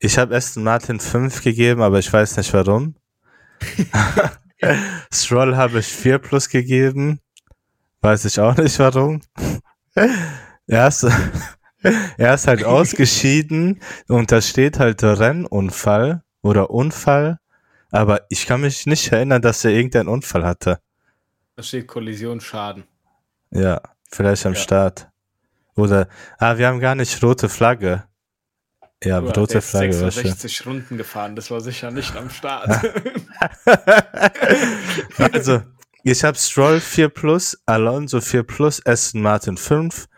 Ich 0.04 0.19
habe 0.19 0.34
Aston 0.34 0.64
Martin 0.64 0.99
5 0.99 1.44
gegeben, 1.44 1.81
aber 1.81 2.00
ich 2.00 2.12
weiß 2.12 2.37
nicht 2.37 2.52
warum. 2.52 2.96
Stroll 5.14 5.56
habe 5.56 5.78
ich 5.78 5.87
4 5.87 6.19
plus 6.19 6.49
gegeben. 6.49 7.20
Weiß 8.00 8.25
ich 8.25 8.40
auch 8.40 8.56
nicht 8.56 8.76
warum. 8.81 9.20
er, 10.66 10.88
ist, 10.88 11.04
er 12.19 12.34
ist 12.34 12.49
halt 12.49 12.64
ausgeschieden 12.64 13.81
und 14.08 14.32
da 14.32 14.43
steht 14.43 14.81
halt 14.81 15.04
Rennunfall 15.04 16.25
oder 16.43 16.70
Unfall. 16.70 17.38
Aber 17.93 18.22
ich 18.28 18.46
kann 18.46 18.62
mich 18.62 18.87
nicht 18.87 19.12
erinnern, 19.12 19.40
dass 19.40 19.64
er 19.64 19.70
irgendeinen 19.70 20.08
Unfall 20.08 20.44
hatte. 20.44 20.81
Da 21.54 21.62
steht 21.62 21.87
Kollisionsschaden. 21.87 22.82
Ja, 23.52 23.81
vielleicht 24.10 24.46
am 24.46 24.54
ja. 24.54 24.58
Start. 24.58 25.08
Oder, 25.76 26.08
ah, 26.38 26.58
wir 26.58 26.66
haben 26.66 26.81
gar 26.81 26.96
nicht 26.96 27.22
rote 27.22 27.49
Flagge. 27.49 28.02
Ja, 29.04 29.20
du 29.20 29.40
rote 29.40 29.60
Flagge 29.60 29.93
66 29.93 30.66
Runden 30.66 30.96
gefahren, 30.96 31.34
das 31.34 31.50
war 31.50 31.60
sicher 31.60 31.90
nicht 31.90 32.14
am 32.16 32.31
Start. 32.31 32.70
also, 35.32 35.62
ich 36.04 36.25
habe 36.25 36.38
Stroll 36.38 36.81
4 36.81 37.08
Plus, 37.08 37.60
Alonso 37.66 38.20
4 38.20 38.43
Plus, 38.44 38.84
Aston 38.87 39.22
Martin 39.22 39.56
5. 39.56 40.08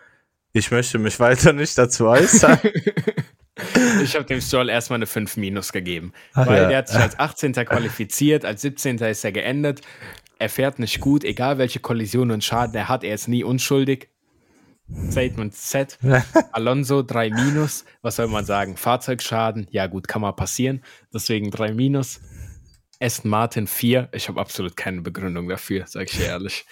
Ich 0.52 0.70
möchte 0.70 0.98
mich 0.98 1.18
weiter 1.18 1.52
nicht 1.52 1.76
dazu 1.78 2.06
äußern. 2.06 2.58
ich 4.02 4.14
habe 4.14 4.24
dem 4.24 4.40
Stroll 4.40 4.68
erstmal 4.68 4.98
eine 4.98 5.06
5 5.06 5.36
Minus 5.36 5.72
gegeben, 5.72 6.12
Ach, 6.34 6.46
weil 6.46 6.62
ja. 6.62 6.68
der 6.68 6.78
hat 6.78 6.88
sich 6.88 7.00
als 7.00 7.18
18. 7.18 7.52
qualifiziert, 7.52 8.44
als 8.44 8.62
17. 8.62 8.98
ist 8.98 9.24
er 9.24 9.32
geendet. 9.32 9.80
Er 10.38 10.48
fährt 10.48 10.78
nicht 10.78 11.00
gut, 11.00 11.24
egal 11.24 11.58
welche 11.58 11.80
Kollision 11.80 12.30
und 12.30 12.44
Schaden 12.44 12.74
er 12.74 12.88
hat, 12.88 13.04
er 13.04 13.14
ist 13.14 13.28
nie 13.28 13.44
unschuldig. 13.44 14.08
Statement 15.10 15.54
Z. 15.54 15.98
Alonso 16.52 17.02
3 17.02 17.30
minus. 17.30 17.84
Was 18.02 18.16
soll 18.16 18.28
man 18.28 18.44
sagen? 18.44 18.76
Fahrzeugschaden. 18.76 19.66
Ja, 19.70 19.86
gut, 19.86 20.08
kann 20.08 20.22
mal 20.22 20.32
passieren. 20.32 20.82
Deswegen 21.12 21.50
3 21.50 21.72
minus. 21.72 22.20
Aston 23.00 23.30
Martin 23.30 23.66
4. 23.66 24.08
Ich 24.12 24.28
habe 24.28 24.40
absolut 24.40 24.76
keine 24.76 25.02
Begründung 25.02 25.48
dafür, 25.48 25.86
sage 25.86 26.06
ich 26.10 26.20
ehrlich. 26.20 26.64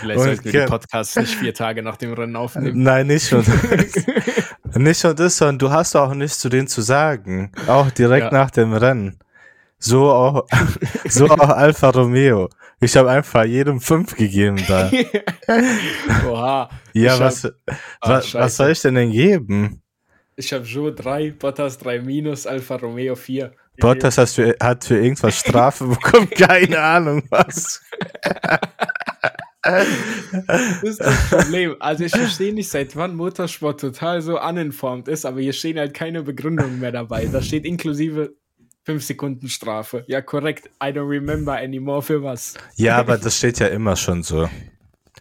Vielleicht 0.00 0.20
sollten 0.20 0.44
wir 0.44 0.52
den 0.52 0.68
Podcast 0.68 1.16
nicht 1.16 1.34
vier 1.34 1.54
Tage 1.54 1.82
nach 1.82 1.96
dem 1.96 2.12
Rennen 2.12 2.36
aufnehmen. 2.36 2.82
Nein, 2.82 3.06
nicht 3.06 3.28
schon. 3.28 3.44
nicht 4.74 5.00
schon 5.00 5.16
das, 5.16 5.36
sondern 5.36 5.58
du 5.58 5.70
hast 5.70 5.94
auch 5.96 6.14
nichts 6.14 6.40
zu 6.40 6.48
denen 6.48 6.68
zu 6.68 6.82
sagen. 6.82 7.52
Auch 7.66 7.90
direkt 7.90 8.32
ja. 8.32 8.38
nach 8.38 8.50
dem 8.50 8.74
Rennen. 8.74 9.18
So 9.78 10.10
auch, 10.10 10.46
so 11.08 11.26
auch 11.28 11.48
Alfa 11.48 11.90
Romeo. 11.90 12.48
Ich 12.80 12.96
habe 12.96 13.10
einfach 13.10 13.44
jedem 13.44 13.80
fünf 13.80 14.14
gegeben 14.14 14.62
da. 14.68 14.90
Oha. 16.28 16.70
Ja, 16.92 17.18
was, 17.18 17.44
hab, 17.44 17.52
was, 18.00 18.34
ah, 18.34 18.40
was 18.40 18.56
soll 18.56 18.70
ich 18.70 18.80
denn 18.80 18.94
denn 18.94 19.10
geben? 19.10 19.82
Ich 20.36 20.52
habe 20.52 20.64
Joe 20.64 20.92
3, 20.92 21.32
Bottas 21.32 21.78
3 21.78 22.02
minus, 22.02 22.46
Alfa 22.46 22.76
Romeo 22.76 23.16
4. 23.16 23.52
Bottas 23.78 24.18
hast 24.18 24.34
für, 24.34 24.54
hat 24.60 24.84
für 24.84 24.96
irgendwas 24.96 25.40
Strafe 25.40 25.86
bekommen, 25.88 26.30
keine 26.30 26.78
Ahnung 26.80 27.24
was. 27.30 27.82
das 29.62 30.82
ist 30.82 31.00
das 31.00 31.30
Problem. 31.30 31.74
Also 31.80 32.04
ich 32.04 32.12
verstehe 32.12 32.54
nicht, 32.54 32.68
seit 32.70 32.94
wann 32.94 33.16
Motorsport 33.16 33.80
total 33.80 34.22
so 34.22 34.40
uninformed 34.40 35.08
ist, 35.08 35.26
aber 35.26 35.40
hier 35.40 35.52
stehen 35.52 35.78
halt 35.78 35.94
keine 35.94 36.22
Begründungen 36.22 36.78
mehr 36.78 36.92
dabei. 36.92 37.26
Da 37.26 37.42
steht 37.42 37.64
inklusive 37.64 38.36
5 38.88 39.04
Sekunden 39.04 39.48
Strafe. 39.50 40.02
Ja, 40.06 40.22
korrekt. 40.22 40.70
I 40.82 40.86
don't 40.86 41.10
remember 41.10 41.52
anymore 41.52 42.00
für 42.00 42.22
was. 42.22 42.54
Ja, 42.76 42.96
aber 42.96 43.18
das 43.18 43.36
steht 43.36 43.58
ja 43.58 43.66
immer 43.66 43.96
schon 43.96 44.22
so. 44.22 44.48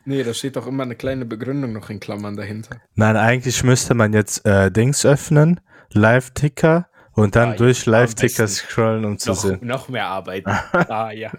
Nee, 0.05 0.23
da 0.23 0.33
steht 0.33 0.55
doch 0.55 0.67
immer 0.67 0.83
eine 0.83 0.95
kleine 0.95 1.25
Begründung 1.25 1.73
noch 1.73 1.89
in 1.89 1.99
Klammern 1.99 2.37
dahinter. 2.37 2.79
Nein, 2.95 3.17
eigentlich 3.17 3.65
müsste 3.65 3.93
man 3.93 4.13
jetzt 4.13 4.45
äh, 4.45 4.71
Dings 4.71 5.05
öffnen, 5.05 5.59
Live-Ticker 5.91 6.87
und 7.11 7.35
dann 7.35 7.49
ah, 7.49 7.55
durch 7.57 7.85
Live-Ticker 7.85 8.47
scrollen, 8.47 9.03
um 9.03 9.17
zu 9.17 9.31
noch, 9.31 9.35
sehen. 9.35 9.59
Noch 9.61 9.89
mehr 9.89 10.05
arbeiten. 10.05 10.49
ah, 10.71 11.11
ja. 11.11 11.33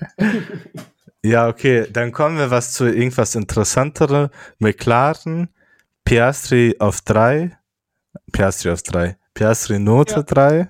ja, 1.22 1.48
okay, 1.48 1.86
dann 1.90 2.12
kommen 2.12 2.36
wir 2.36 2.50
was 2.50 2.72
zu 2.72 2.84
irgendwas 2.84 3.36
interessanterem. 3.36 4.28
McLaren, 4.58 5.48
Piastri 6.04 6.76
auf 6.78 7.00
3. 7.00 7.56
Piastri 8.32 8.70
auf 8.70 8.82
3. 8.82 9.16
Piastri 9.32 9.78
Note 9.78 10.24
3. 10.24 10.68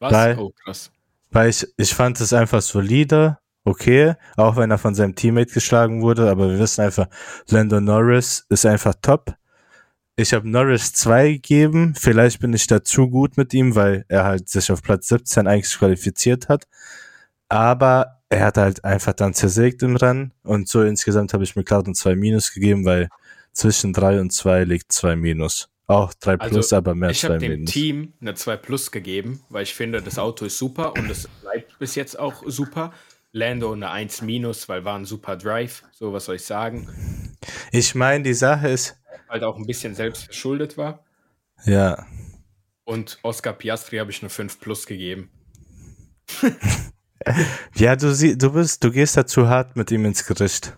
Was? 0.00 0.12
Weil, 0.12 0.38
oh, 0.38 0.52
krass. 0.64 0.90
Weil 1.30 1.50
ich, 1.50 1.66
ich 1.76 1.94
fand 1.94 2.20
es 2.20 2.32
einfach 2.32 2.62
solide 2.62 3.38
okay, 3.64 4.14
auch 4.36 4.56
wenn 4.56 4.70
er 4.70 4.78
von 4.78 4.94
seinem 4.94 5.14
Teammate 5.14 5.52
geschlagen 5.52 6.02
wurde, 6.02 6.30
aber 6.30 6.50
wir 6.50 6.58
wissen 6.58 6.82
einfach, 6.82 7.08
Lando 7.48 7.80
Norris 7.80 8.46
ist 8.48 8.66
einfach 8.66 8.94
top. 9.00 9.34
Ich 10.16 10.32
habe 10.32 10.48
Norris 10.48 10.92
2 10.92 11.32
gegeben, 11.32 11.94
vielleicht 11.96 12.40
bin 12.40 12.52
ich 12.52 12.66
da 12.68 12.84
zu 12.84 13.08
gut 13.08 13.36
mit 13.36 13.52
ihm, 13.52 13.74
weil 13.74 14.04
er 14.08 14.24
halt 14.24 14.48
sich 14.48 14.70
auf 14.70 14.82
Platz 14.82 15.08
17 15.08 15.48
eigentlich 15.48 15.76
qualifiziert 15.76 16.48
hat. 16.48 16.64
Aber 17.48 18.20
er 18.28 18.46
hat 18.46 18.56
halt 18.58 18.84
einfach 18.84 19.12
dann 19.14 19.34
zersägt 19.34 19.82
im 19.82 19.96
Rennen 19.96 20.32
und 20.44 20.68
so 20.68 20.82
insgesamt 20.82 21.34
habe 21.34 21.44
ich 21.44 21.56
McLaren 21.56 21.94
2 21.94 22.14
Minus 22.16 22.52
gegeben, 22.52 22.84
weil 22.84 23.08
zwischen 23.52 23.92
3 23.92 24.20
und 24.20 24.32
2 24.32 24.64
liegt 24.64 24.92
2 24.92 25.16
Minus. 25.16 25.68
Auch 25.86 26.14
3 26.14 26.36
Also, 26.36 26.54
Plus, 26.54 26.72
aber 26.72 26.94
mehr 26.94 27.10
Ich 27.10 27.20
2 27.20 27.28
habe 27.28 27.38
dem 27.38 27.52
Minus. 27.52 27.70
Team 27.70 28.14
eine 28.20 28.34
2 28.34 28.56
Plus 28.56 28.90
gegeben, 28.90 29.40
weil 29.50 29.64
ich 29.64 29.74
finde, 29.74 30.00
das 30.02 30.18
Auto 30.18 30.46
ist 30.46 30.58
super 30.58 30.94
und 30.94 31.10
es 31.10 31.28
bleibt 31.42 31.78
bis 31.78 31.94
jetzt 31.94 32.18
auch 32.18 32.42
super. 32.46 32.92
Lando 33.32 33.72
eine 33.72 33.90
1 33.90 34.22
Minus, 34.22 34.68
weil 34.68 34.84
war 34.84 34.96
ein 34.96 35.04
super 35.04 35.36
Drive. 35.36 35.82
So, 35.92 36.12
was 36.12 36.26
soll 36.26 36.36
ich 36.36 36.44
sagen? 36.44 36.88
Ich 37.72 37.94
meine, 37.94 38.22
die 38.24 38.34
Sache 38.34 38.68
ist, 38.68 38.96
Halt 39.28 39.42
auch 39.42 39.56
ein 39.56 39.66
bisschen 39.66 39.94
selbst 39.94 40.24
verschuldet 40.24 40.76
war. 40.78 41.04
ja, 41.64 42.06
Und 42.84 43.18
Oscar 43.22 43.52
Piastri 43.52 43.96
habe 43.98 44.10
ich 44.12 44.22
eine 44.22 44.30
5 44.30 44.60
Plus 44.60 44.86
gegeben. 44.86 45.30
ja, 47.76 47.96
du 47.96 48.14
sie, 48.14 48.36
du 48.38 48.52
bist, 48.52 48.82
du 48.84 48.90
gehst 48.90 49.16
da 49.16 49.26
zu 49.26 49.48
hart 49.48 49.76
mit 49.76 49.90
ihm 49.90 50.04
ins 50.04 50.24
Gericht. 50.24 50.76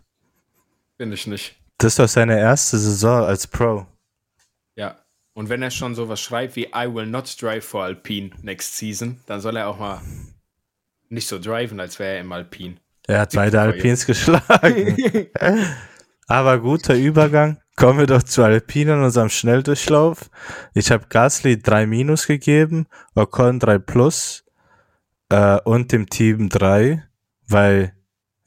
Finde 0.96 1.14
ich 1.14 1.26
nicht. 1.26 1.56
Das 1.78 1.92
ist 1.92 1.98
doch 1.98 2.08
seine 2.08 2.38
erste 2.38 2.78
Saison 2.78 3.24
als 3.24 3.46
Pro. 3.46 3.86
Und 5.36 5.50
wenn 5.50 5.60
er 5.60 5.70
schon 5.70 5.94
sowas 5.94 6.18
schreibt 6.18 6.56
wie 6.56 6.68
I 6.74 6.88
will 6.90 7.04
not 7.04 7.30
drive 7.38 7.62
for 7.62 7.84
Alpine 7.84 8.30
next 8.40 8.78
season, 8.78 9.20
dann 9.26 9.42
soll 9.42 9.58
er 9.58 9.68
auch 9.68 9.78
mal 9.78 10.00
nicht 11.10 11.28
so 11.28 11.38
driven, 11.38 11.78
als 11.78 11.98
wäre 11.98 12.14
er 12.14 12.20
im 12.22 12.32
Alpine. 12.32 12.76
Er 13.06 13.20
hat 13.20 13.34
beide 13.34 13.60
Alpins 13.60 14.06
geschlagen. 14.06 14.96
Aber 16.26 16.58
guter 16.58 16.94
Übergang. 16.94 17.60
Kommen 17.76 17.98
wir 17.98 18.06
doch 18.06 18.22
zu 18.22 18.44
Alpine 18.44 18.94
in 18.94 19.02
unserem 19.02 19.28
Schnelldurchlauf. 19.28 20.30
Ich 20.72 20.90
habe 20.90 21.04
Gasly 21.10 21.60
3 21.60 21.84
Minus 21.84 22.26
gegeben, 22.26 22.86
Ocon 23.14 23.60
3 23.60 23.78
Plus 23.78 24.42
äh, 25.28 25.60
und 25.64 25.92
dem 25.92 26.08
Team 26.08 26.48
3, 26.48 27.06
weil, 27.46 27.92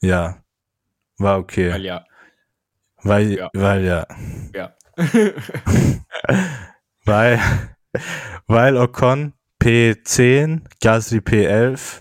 ja, 0.00 0.42
war 1.18 1.38
okay. 1.38 1.70
Weil 1.70 1.84
ja, 1.84 2.04
Weil, 3.04 3.32
Ja. 3.32 3.50
weil 3.54 3.84
ja. 3.84 4.06
ja. 4.52 4.74
Weil, 7.04 7.40
weil 8.46 8.76
Ocon 8.76 9.32
P10, 9.62 10.62
Gasly 10.80 11.18
P11, 11.18 12.00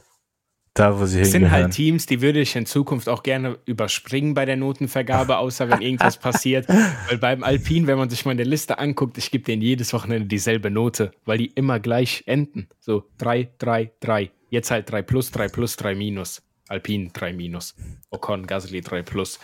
da 0.74 0.98
wo 1.00 1.06
sie 1.06 1.20
Es 1.22 1.32
sind 1.32 1.41
hingehören. 1.41 1.63
halt 1.63 1.74
Teams, 1.74 2.06
die 2.06 2.22
würde 2.22 2.39
ich 2.39 2.56
in 2.56 2.65
Zukunft 2.65 3.10
auch 3.10 3.24
gerne 3.24 3.58
überspringen 3.65 4.34
bei 4.34 4.46
der 4.46 4.56
Notenvergabe, 4.56 5.38
außer 5.38 5.70
wenn 5.70 5.82
irgendwas 5.82 6.18
passiert. 6.20 6.68
Weil 6.70 7.18
beim 7.18 7.44
Alpin, 7.44 7.88
wenn 7.88 7.98
man 7.98 8.10
sich 8.10 8.24
mal 8.25 8.32
eine 8.32 8.44
Liste 8.44 8.79
anguckt, 8.79 9.18
ich 9.18 9.32
gebe 9.32 9.44
denen 9.44 9.62
jedes 9.62 9.91
Wochenende 9.94 10.27
dieselbe 10.27 10.70
Note, 10.72 11.12
weil 11.25 11.38
die 11.38 11.48
immer 11.48 11.79
gleich 11.79 12.24
enden. 12.27 12.70
So 12.79 13.03
3, 13.18 13.50
3, 13.58 13.91
3. 14.00 14.32
Jetzt 14.51 14.72
halt 14.72 14.89
3 14.89 15.01
plus, 15.01 15.32
3 15.32 15.48
plus, 15.50 15.75
3 15.75 15.96
minus. 15.96 16.41
Alpin 16.70 17.12
3 17.13 17.34
minus. 17.34 17.75
Ocon, 18.10 18.48
Gasly 18.48 18.82
3 18.82 19.01
plus. 19.01 19.39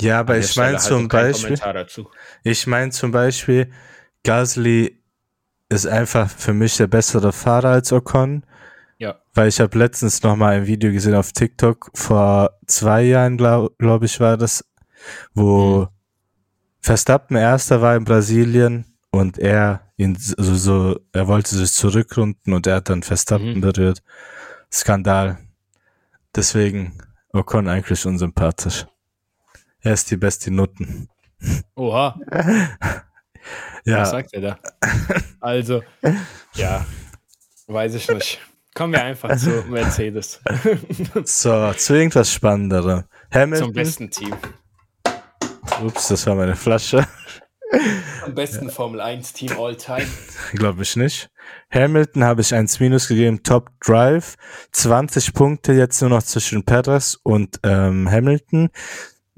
ja, 0.00 0.20
aber 0.20 0.36
ich 0.38 0.54
meine 0.56 0.72
halt 0.72 0.82
zum 0.82 1.08
Beispiel, 1.08 1.58
ich 2.42 2.66
meine 2.66 2.90
zum 2.90 3.10
Beispiel, 3.12 3.70
Gasly 4.24 5.00
ist 5.68 5.86
einfach 5.86 6.28
für 6.28 6.52
mich 6.52 6.76
der 6.76 6.86
bessere 6.86 7.32
Fahrer 7.32 7.68
als 7.70 7.92
Ocon, 7.92 8.44
Ja. 8.98 9.16
weil 9.34 9.48
ich 9.48 9.60
habe 9.60 9.78
letztens 9.78 10.22
noch 10.22 10.36
mal 10.36 10.54
ein 10.54 10.66
Video 10.66 10.92
gesehen 10.92 11.14
auf 11.14 11.32
TikTok 11.32 11.90
vor 11.94 12.50
zwei 12.66 13.02
Jahren, 13.02 13.36
glaube 13.36 13.74
glaub 13.78 14.02
ich, 14.02 14.18
war 14.20 14.36
das, 14.36 14.64
wo 15.34 15.82
Mhm. 15.82 15.88
Verstappen 16.80 17.36
erster 17.36 17.80
war 17.80 17.96
in 17.96 18.04
Brasilien 18.04 18.84
und 19.10 19.38
er 19.38 19.80
ihn 19.96 20.16
so, 20.18 20.54
so 20.54 21.00
er 21.12 21.28
wollte 21.28 21.54
sich 21.56 21.72
zurückrunden 21.72 22.52
und 22.52 22.66
er 22.66 22.76
hat 22.76 22.88
dann 22.90 23.02
Verstappen 23.02 23.54
Mhm. 23.54 23.60
berührt. 23.60 24.02
Skandal. 24.72 25.38
Deswegen 26.34 26.98
Ocon 27.32 27.68
eigentlich 27.68 28.04
unsympathisch. 28.06 28.86
Er 29.80 29.92
ist 29.94 30.10
die 30.10 30.16
beste 30.16 30.50
Nutten. 30.50 31.08
Oha, 31.74 32.18
Ja, 33.84 34.00
was 34.00 34.10
sagt 34.10 34.32
er 34.32 34.40
da? 34.40 34.58
Also, 35.40 35.82
ja, 36.54 36.86
weiß 37.66 37.94
ich 37.94 38.08
nicht. 38.08 38.40
Kommen 38.74 38.92
wir 38.92 39.04
einfach 39.04 39.36
zu 39.36 39.50
Mercedes. 39.68 40.40
so, 41.24 41.72
zu 41.74 41.94
irgendwas 41.94 42.32
Spannenderem. 42.32 43.04
Hamilton. 43.32 43.66
Zum 43.66 43.72
besten 43.72 44.10
Team. 44.10 44.34
Ups, 45.82 46.08
das 46.08 46.26
war 46.26 46.34
meine 46.34 46.56
Flasche. 46.56 47.06
Am 48.24 48.34
besten 48.34 48.70
Formel 48.70 49.00
1 49.00 49.32
Team 49.32 49.52
all 49.58 49.76
time. 49.76 50.06
Glaube 50.52 50.82
ich 50.82 50.96
nicht. 50.96 51.28
Hamilton 51.70 52.24
habe 52.24 52.40
ich 52.40 52.54
1 52.54 52.80
Minus 52.80 53.08
gegeben, 53.08 53.42
Top 53.42 53.70
Drive. 53.80 54.36
20 54.72 55.34
Punkte 55.34 55.72
jetzt 55.72 56.00
nur 56.00 56.10
noch 56.10 56.22
zwischen 56.22 56.64
Perez 56.64 57.18
und 57.22 57.60
ähm, 57.62 58.10
Hamilton. 58.10 58.70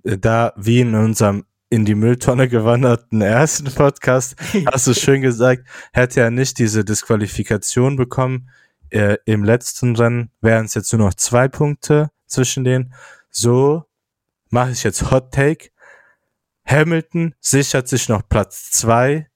Äh, 0.04 0.18
Da, 0.18 0.52
wie 0.56 0.80
in 0.80 0.94
unserem 0.94 1.44
in 1.68 1.84
die 1.84 1.94
Mülltonne 1.94 2.48
gewanderten 2.48 3.20
ersten 3.20 3.72
Podcast, 3.72 4.36
hast 4.66 4.86
du 4.86 4.94
schön 4.94 5.22
gesagt, 5.22 5.66
hätte 5.92 6.20
er 6.20 6.30
nicht 6.30 6.58
diese 6.58 6.84
Disqualifikation 6.84 7.96
bekommen. 7.96 8.48
Äh, 8.90 9.16
Im 9.24 9.42
letzten 9.42 9.96
Rennen 9.96 10.30
wären 10.40 10.66
es 10.66 10.74
jetzt 10.74 10.92
nur 10.92 11.06
noch 11.06 11.14
zwei 11.14 11.48
Punkte 11.48 12.10
zwischen 12.26 12.64
denen. 12.64 12.94
So 13.30 13.84
mache 14.50 14.70
ich 14.70 14.84
jetzt 14.84 15.10
Hot 15.10 15.32
Take. 15.32 15.70
Hamilton 16.64 17.34
sichert 17.40 17.88
sich 17.88 18.08
noch 18.08 18.28
Platz 18.28 18.70
zwei 18.70 19.28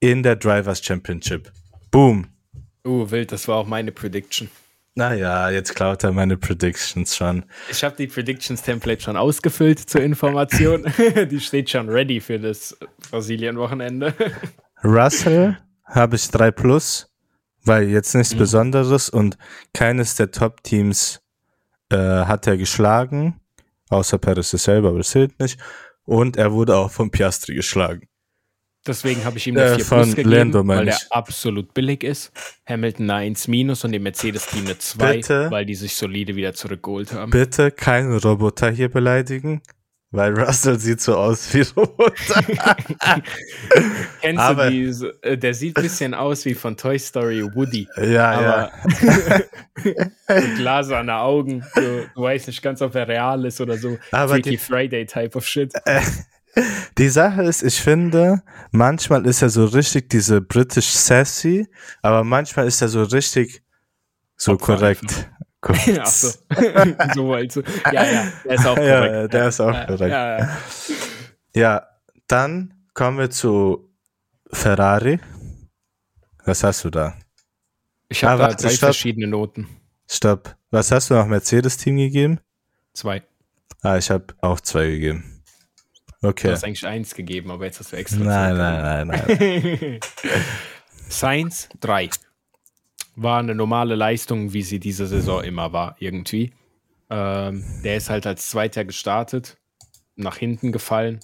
in 0.00 0.22
der 0.22 0.36
Drivers 0.36 0.82
Championship. 0.82 1.52
Boom. 1.90 2.28
Uh, 2.86 3.10
wild, 3.10 3.32
das 3.32 3.48
war 3.48 3.56
auch 3.56 3.66
meine 3.66 3.92
Prediction. 3.92 4.48
Naja, 4.98 5.50
jetzt 5.50 5.74
klaut 5.74 6.02
er 6.04 6.12
meine 6.12 6.38
Predictions 6.38 7.14
schon. 7.14 7.44
Ich 7.70 7.84
habe 7.84 7.94
die 7.96 8.06
Predictions-Template 8.06 9.02
schon 9.02 9.18
ausgefüllt 9.18 9.78
zur 9.78 10.00
Information. 10.00 10.90
die 11.30 11.38
steht 11.38 11.68
schon 11.68 11.90
ready 11.90 12.18
für 12.18 12.40
das 12.40 12.74
Brasilien-Wochenende. 13.10 14.14
Russell 14.82 15.58
habe 15.84 16.16
ich 16.16 16.30
3 16.30 16.50
plus, 16.50 17.12
weil 17.62 17.90
jetzt 17.90 18.14
nichts 18.14 18.32
Mhm. 18.34 18.38
Besonderes 18.38 19.10
und 19.10 19.36
keines 19.74 20.14
der 20.14 20.30
Top-Teams 20.30 21.20
äh, 21.90 21.96
hat 21.96 22.46
er 22.46 22.56
geschlagen, 22.56 23.38
außer 23.90 24.16
Perez 24.16 24.50
selber, 24.50 24.88
aber 24.88 24.98
das 24.98 25.10
zählt 25.10 25.38
nicht. 25.38 25.60
Und 26.04 26.38
er 26.38 26.52
wurde 26.52 26.74
auch 26.74 26.90
von 26.90 27.10
Piastri 27.10 27.54
geschlagen. 27.54 28.08
Deswegen 28.86 29.24
habe 29.24 29.36
ich 29.38 29.46
ihm 29.46 29.56
Äh, 29.56 29.62
eine 29.62 29.74
4 29.76 29.84
von 29.84 29.98
Plus 30.02 30.14
gegeben, 30.16 30.30
Lando, 30.30 30.66
weil 30.68 30.84
der 30.86 30.98
absolut 31.10 31.74
billig 31.74 32.04
ist. 32.04 32.32
Hamilton 32.68 33.10
eine 33.10 33.20
1 33.20 33.48
Minus 33.48 33.84
und 33.84 33.92
dem 33.92 34.02
Mercedes-Team 34.04 34.64
eine 34.66 34.78
2, 34.78 35.12
Bitte? 35.16 35.50
weil 35.50 35.66
die 35.66 35.74
sich 35.74 35.94
solide 35.96 36.36
wieder 36.36 36.54
zurückgeholt 36.54 37.12
haben. 37.12 37.30
Bitte 37.30 37.70
keinen 37.70 38.16
Roboter 38.18 38.70
hier 38.70 38.88
beleidigen, 38.88 39.60
weil 40.12 40.38
Russell 40.38 40.78
sieht 40.78 41.00
so 41.00 41.16
aus 41.16 41.52
wie 41.52 41.62
Roboter. 41.62 42.44
Kennst 44.20 44.40
aber- 44.42 44.70
du 44.70 44.70
die, 44.70 45.06
äh, 45.22 45.36
der 45.38 45.54
sieht 45.54 45.76
ein 45.76 45.82
bisschen 45.82 46.14
aus 46.14 46.44
wie 46.44 46.54
von 46.54 46.76
Toy 46.76 46.98
Story 46.98 47.42
Woody. 47.54 47.88
ja, 47.96 48.04
ja. 48.40 48.70
Aber 48.70 49.42
so 50.40 50.48
glaserne 50.56 51.16
Augen, 51.16 51.64
so, 51.74 51.80
du 52.14 52.22
weißt 52.22 52.46
nicht 52.48 52.62
ganz, 52.62 52.80
ob 52.82 52.94
er 52.94 53.08
real 53.08 53.44
ist 53.44 53.60
oder 53.60 53.76
so. 53.76 53.98
Aber 54.12 54.34
Freaky 54.34 54.50
die- 54.50 54.56
Friday 54.58 55.06
Type 55.06 55.36
of 55.36 55.46
Shit. 55.46 55.72
Die 56.98 57.08
Sache 57.10 57.42
ist, 57.42 57.62
ich 57.62 57.80
finde, 57.80 58.42
manchmal 58.70 59.26
ist 59.26 59.42
er 59.42 59.50
so 59.50 59.66
richtig 59.66 60.08
diese 60.08 60.40
British 60.40 60.88
Sassy, 60.88 61.68
aber 62.02 62.24
manchmal 62.24 62.66
ist 62.66 62.80
er 62.80 62.88
so 62.88 63.02
richtig 63.02 63.62
so 64.36 64.52
Opfer 64.52 64.76
korrekt. 64.76 65.30
Ach 65.62 66.06
so. 66.06 66.28
so 67.14 67.32
also, 67.34 67.62
ja, 67.92 68.04
ja, 68.04 68.26
der 68.44 68.54
ist 68.54 68.66
auch 68.66 68.78
Ja, 68.78 69.00
korrekt. 69.06 69.34
der 69.34 69.48
ist 69.48 69.60
auch 69.60 69.74
ja, 69.74 69.84
korrekt. 69.86 70.10
Ja, 70.12 70.38
ja. 70.38 70.56
Ja, 71.54 71.86
dann 72.28 72.74
kommen 72.94 73.18
wir 73.18 73.30
zu 73.30 73.90
Ferrari. 74.52 75.18
Was 76.44 76.62
hast 76.62 76.84
du 76.84 76.90
da? 76.90 77.14
Ich 78.08 78.22
habe 78.22 78.44
Ah, 78.44 78.48
da 78.48 78.54
drei 78.54 78.68
stopp. 78.70 78.88
verschiedene 78.88 79.26
Noten. 79.26 79.66
Stopp. 80.08 80.54
Was 80.70 80.92
hast 80.92 81.10
du 81.10 81.14
noch 81.14 81.26
Mercedes-Team 81.26 81.96
gegeben? 81.96 82.38
Zwei. 82.92 83.22
Ah, 83.82 83.96
ich 83.96 84.10
habe 84.10 84.26
auch 84.40 84.60
zwei 84.60 84.86
gegeben. 84.86 85.35
Du 86.26 86.30
Okay. 86.30 86.50
hast 86.52 86.64
eigentlich 86.64 86.86
eins 86.86 87.14
gegeben, 87.14 87.50
aber 87.50 87.64
jetzt 87.66 87.78
hast 87.80 87.92
du 87.92 87.96
extra 87.96 88.18
Nein, 88.24 88.56
nein, 88.56 89.06
nein, 89.06 89.20
nein. 89.26 90.00
Science 91.10 91.68
3. 91.80 92.10
War 93.14 93.38
eine 93.38 93.54
normale 93.54 93.94
Leistung, 93.94 94.52
wie 94.52 94.62
sie 94.62 94.78
diese 94.78 95.06
Saison 95.06 95.42
immer 95.42 95.72
war, 95.72 95.96
irgendwie. 96.00 96.52
Ähm, 97.08 97.64
der 97.84 97.96
ist 97.96 98.10
halt 98.10 98.26
als 98.26 98.50
Zweiter 98.50 98.84
gestartet, 98.84 99.56
nach 100.16 100.36
hinten 100.36 100.72
gefallen, 100.72 101.20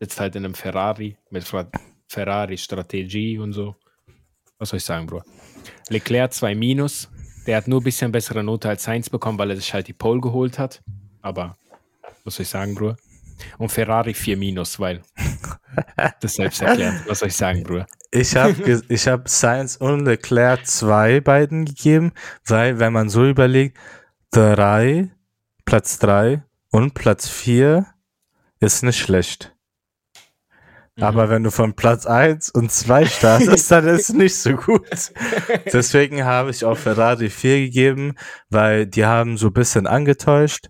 sitzt 0.00 0.20
halt 0.20 0.36
in 0.36 0.44
einem 0.44 0.54
Ferrari 0.54 1.16
mit 1.30 1.44
Fra 1.44 1.66
Ferrari-Strategie 2.08 3.38
und 3.38 3.52
so. 3.52 3.76
Was 4.58 4.70
soll 4.70 4.78
ich 4.78 4.84
sagen, 4.84 5.06
Bro? 5.06 5.22
Leclerc 5.90 6.32
2 6.32 6.54
Minus. 6.54 7.08
Der 7.46 7.56
hat 7.56 7.68
nur 7.68 7.80
ein 7.80 7.84
bisschen 7.84 8.12
bessere 8.12 8.42
Note 8.42 8.68
als 8.68 8.84
Sainz 8.84 9.10
bekommen, 9.10 9.38
weil 9.38 9.50
er 9.50 9.56
sich 9.56 9.72
halt 9.74 9.88
die 9.88 9.92
Pole 9.92 10.20
geholt 10.20 10.58
hat. 10.58 10.80
aber 11.22 11.56
was 12.24 12.36
soll 12.36 12.42
ich 12.44 12.48
sagen, 12.48 12.74
Bruder? 12.74 12.96
Und 13.58 13.70
Ferrari 13.70 14.14
4 14.14 14.36
minus, 14.36 14.78
weil 14.80 15.02
das 16.20 16.34
selbst 16.34 16.62
erklärt. 16.62 17.02
Was 17.06 17.20
soll 17.20 17.28
ich 17.28 17.36
sagen, 17.36 17.62
Bruder? 17.62 17.86
Ich 18.10 18.34
habe 18.36 18.82
ich 18.88 19.06
hab 19.06 19.28
Science 19.28 19.76
und 19.76 20.04
Leclerc 20.04 20.66
zwei 20.66 21.20
beiden 21.20 21.66
gegeben, 21.66 22.12
weil 22.46 22.78
wenn 22.78 22.92
man 22.92 23.08
so 23.08 23.26
überlegt, 23.26 23.76
drei, 24.30 25.10
Platz 25.64 25.98
drei 25.98 26.42
und 26.70 26.94
Platz 26.94 27.28
vier 27.28 27.86
ist 28.60 28.82
nicht 28.82 28.98
schlecht. 28.98 29.54
Mhm. 30.98 31.04
Aber 31.04 31.30
wenn 31.30 31.44
du 31.44 31.50
von 31.50 31.74
Platz 31.74 32.06
1 32.06 32.50
und 32.50 32.72
2 32.72 33.06
startest, 33.06 33.70
dann 33.70 33.86
ist 33.86 34.08
es 34.10 34.14
nicht 34.14 34.36
so 34.36 34.54
gut. 34.54 35.12
Deswegen 35.72 36.24
habe 36.24 36.50
ich 36.50 36.64
auch 36.64 36.76
Ferrari 36.76 37.30
4 37.30 37.66
gegeben, 37.66 38.14
weil 38.50 38.86
die 38.86 39.04
haben 39.04 39.36
so 39.36 39.48
ein 39.48 39.52
bisschen 39.52 39.86
angetäuscht, 39.86 40.68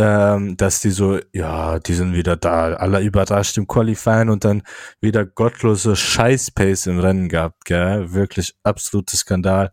ähm, 0.00 0.56
dass 0.56 0.80
die 0.80 0.90
so, 0.90 1.18
ja, 1.32 1.78
die 1.78 1.94
sind 1.94 2.14
wieder 2.14 2.36
da, 2.36 2.74
alle 2.74 3.00
überrascht 3.00 3.58
im 3.58 3.66
Qualifying 3.66 4.30
und 4.30 4.44
dann 4.44 4.62
wieder 5.00 5.26
gottlose 5.26 5.94
Scheiß-Pace 5.94 6.86
im 6.86 6.98
Rennen 6.98 7.28
gehabt, 7.28 7.64
gell? 7.66 8.12
Wirklich 8.12 8.54
absoluter 8.62 9.16
Skandal. 9.16 9.72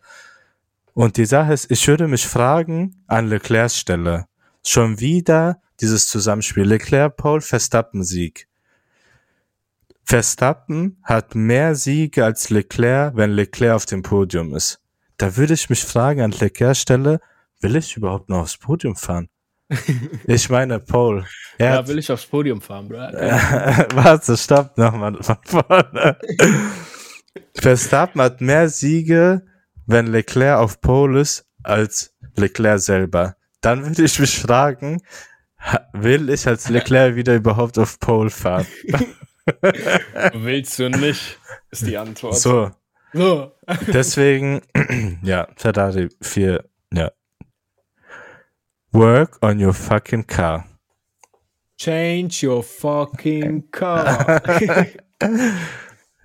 Und 0.94 1.18
die 1.18 1.26
Sache 1.26 1.54
ist, 1.54 1.72
ich 1.72 1.88
würde 1.88 2.08
mich 2.08 2.28
fragen, 2.28 3.04
an 3.08 3.28
Leclercs 3.28 3.78
Stelle, 3.78 4.26
schon 4.64 5.00
wieder 5.00 5.62
dieses 5.80 6.08
Zusammenspiel, 6.08 6.64
Leclerc, 6.64 7.16
Paul, 7.16 7.40
Verstappen, 7.40 8.04
hat 11.04 11.36
mehr 11.36 11.76
Siege 11.76 12.26
als 12.26 12.50
Leclerc, 12.50 13.16
wenn 13.16 13.32
Leclerc 13.32 13.76
auf 13.76 13.86
dem 13.86 14.04
Podium 14.04 14.56
ist. 14.56 14.82
Da 15.18 15.38
würde 15.38 15.54
ich 15.54 15.70
mich 15.70 15.84
fragen 15.84 16.22
an 16.22 16.32
Leclercs 16.32 16.82
Stelle, 16.82 17.22
will 17.62 17.76
ich 17.76 17.96
überhaupt 17.96 18.30
noch 18.30 18.40
aufs 18.40 18.58
Podium 18.58 18.96
fahren? 18.96 19.30
ich 20.28 20.50
meine, 20.50 20.80
Paul. 20.80 21.26
Er 21.58 21.72
Ja, 21.72 21.78
hat, 21.80 21.88
will 21.88 22.00
ich 22.00 22.12
aufs 22.12 22.26
Podium 22.26 22.62
fahren, 22.62 22.88
Bruder. 22.88 23.12
warte, 23.94 24.38
stopp 24.38 24.78
nochmal 24.78 25.18
von 25.22 25.38
vorne. 25.46 26.18
Verstappen 27.56 28.22
hat 28.22 28.42
mehr 28.42 28.70
Siege, 28.70 29.44
wenn 29.86 30.08
Leclerc 30.08 30.60
auf 30.60 30.80
Pole 30.82 31.22
ist, 31.22 31.46
als 31.64 32.16
Leclerc 32.36 32.80
selber. 32.80 33.36
Dann 33.62 33.86
würde 33.86 34.04
ich 34.04 34.20
mich 34.20 34.40
fragen, 34.40 35.02
will 35.94 36.30
ich 36.30 36.48
als 36.48 36.70
Leclerc 36.70 37.16
wieder 37.16 37.36
überhaupt 37.36 37.78
auf 37.80 38.00
Pole 38.00 38.30
fahren? 38.30 38.68
Willst 40.34 40.78
du 40.80 40.90
nicht, 40.90 41.40
ist 41.72 41.88
die 41.88 41.98
Antwort. 41.98 42.36
So, 42.38 42.72
So. 43.14 43.52
deswegen, 43.88 44.62
ja, 45.24 45.48
Ferrari 45.56 46.10
4, 46.22 46.52
ja. 46.54 46.60
Work 48.98 49.38
on 49.44 49.64
your 49.64 49.76
fucking 49.76 50.26
car. 50.26 50.66
Change 51.78 52.48
your 52.48 52.64
fucking 52.64 53.70
car. 53.70 54.42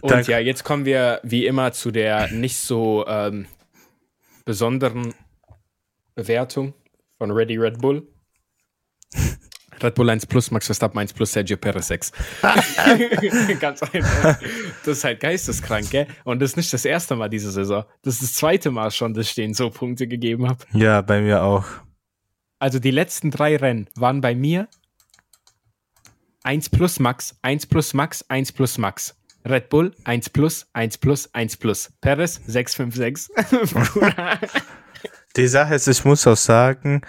Und 0.00 0.11
Danke. 0.11 0.33
ja, 0.33 0.38
jetzt 0.38 0.64
kommen 0.64 0.87
wir 0.87 1.21
wie 1.23 1.45
immer 1.45 1.73
zu 1.73 1.91
der 1.91 2.33
nicht 2.33 2.57
so 2.57 3.05
ähm, 3.07 3.45
besonderen 4.47 5.12
Bewertung 6.14 6.73
von 7.19 7.31
Ready 7.31 7.59
Red 7.59 7.79
Bull. 7.83 8.09
Red 9.83 9.95
Bull 9.95 10.09
1 10.09 10.25
plus, 10.25 10.50
Max 10.50 10.64
Verstappen 10.64 10.99
1 10.99 11.12
plus, 11.12 11.31
Sergio 11.31 11.59
Perez 11.59 11.88
6. 11.88 12.12
Ganz 13.61 13.83
einfach. 13.83 14.41
Das 14.83 14.97
ist 14.97 15.05
halt 15.05 15.21
geisteskrank, 15.21 15.91
gell? 15.91 16.07
Und 16.25 16.41
das 16.41 16.52
ist 16.52 16.57
nicht 16.57 16.73
das 16.73 16.87
erste 16.87 17.17
Mal 17.17 17.29
diese 17.29 17.50
Saison. 17.50 17.85
Das 18.00 18.14
ist 18.14 18.23
das 18.23 18.33
zweite 18.33 18.71
Mal 18.71 18.91
schon, 18.91 19.12
dass 19.12 19.26
ich 19.26 19.35
denen 19.35 19.52
so 19.52 19.69
Punkte 19.69 20.09
gegeben 20.09 20.49
habe. 20.49 20.64
Ja, 20.73 21.02
bei 21.02 21.21
mir 21.21 21.43
auch. 21.43 21.67
Also 22.62 22.78
die 22.78 22.92
letzten 22.92 23.33
drei 23.33 23.57
Rennen 23.57 23.88
waren 23.97 24.21
bei 24.21 24.37
mir 24.37 24.69
1 26.45 26.71
plus 26.71 27.00
Max, 27.00 27.37
1 27.42 27.66
plus 27.66 27.92
Max, 27.92 28.25
1 28.28 28.53
plus 28.53 28.79
Max. 28.79 29.16
Red 29.44 29.68
Bull 29.68 29.92
1 30.05 30.31
plus, 30.31 30.68
1 30.72 30.98
plus, 30.98 31.35
1 31.35 31.57
plus. 31.57 31.92
Perez 32.01 32.40
656. 32.46 33.35
Die 35.37 35.48
Sache 35.48 35.75
ist, 35.75 35.88
ich 35.88 36.05
muss 36.05 36.25
auch 36.29 36.37
sagen, 36.37 37.03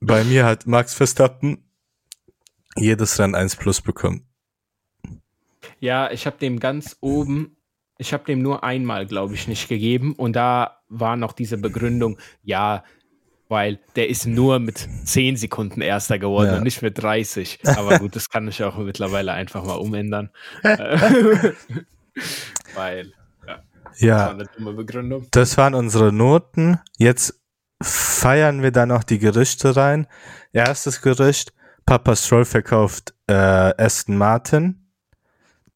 bei 0.00 0.22
mir 0.24 0.44
hat 0.44 0.66
Max 0.66 0.92
Verstappen 0.92 1.64
jedes 2.76 3.18
Rennen 3.18 3.34
1 3.34 3.56
plus 3.56 3.80
bekommen. 3.80 4.28
ja, 5.80 6.10
ich 6.10 6.26
habe 6.26 6.36
dem 6.36 6.60
ganz 6.60 6.98
oben, 7.00 7.56
ich 7.96 8.12
habe 8.12 8.24
dem 8.24 8.42
nur 8.42 8.62
einmal, 8.62 9.06
glaube 9.06 9.32
ich, 9.36 9.48
nicht 9.48 9.70
gegeben. 9.70 10.12
Und 10.12 10.36
da 10.36 10.82
war 10.90 11.16
noch 11.16 11.32
diese 11.32 11.56
Begründung, 11.56 12.18
ja, 12.42 12.84
weil 13.48 13.78
der 13.94 14.08
ist 14.08 14.26
nur 14.26 14.58
mit 14.58 14.88
10 15.04 15.36
Sekunden 15.36 15.80
Erster 15.80 16.18
geworden 16.18 16.48
Ja. 16.48 16.56
und 16.56 16.64
nicht 16.64 16.82
mit 16.82 17.00
30. 17.00 17.60
Aber 17.76 17.98
gut, 17.98 18.16
das 18.16 18.28
kann 18.30 18.48
ich 18.48 18.62
auch 18.64 18.76
mittlerweile 18.78 19.32
einfach 19.32 19.64
mal 19.64 19.74
umändern. 19.76 20.30
Weil, 22.74 23.12
ja, 23.46 23.56
das 23.84 24.00
war 24.02 24.08
Ja, 24.08 24.30
eine 24.30 24.46
dumme 24.56 24.72
Begründung. 24.72 25.26
das 25.30 25.56
waren 25.56 25.74
unsere 25.74 26.12
Noten. 26.12 26.78
Jetzt 26.98 27.40
feiern 27.82 28.62
wir 28.62 28.70
da 28.72 28.86
noch 28.86 29.04
die 29.04 29.18
Gerüchte 29.18 29.76
rein. 29.76 30.06
Erstes 30.52 31.02
Gerücht, 31.02 31.52
Papa 31.84 32.16
Stroll 32.16 32.44
verkauft 32.44 33.14
äh, 33.26 33.34
Aston 33.34 34.16
Martin. 34.16 34.82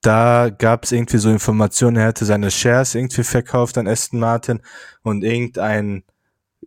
Da 0.02 0.48
gab 0.48 0.84
es 0.84 0.92
irgendwie 0.92 1.18
so 1.18 1.28
Informationen, 1.30 1.96
er 1.98 2.06
hätte 2.06 2.24
seine 2.24 2.50
Shares 2.50 2.94
irgendwie 2.94 3.22
verkauft 3.22 3.76
an 3.76 3.86
Aston 3.86 4.18
Martin 4.18 4.62
und 5.02 5.22
irgendein 5.22 6.04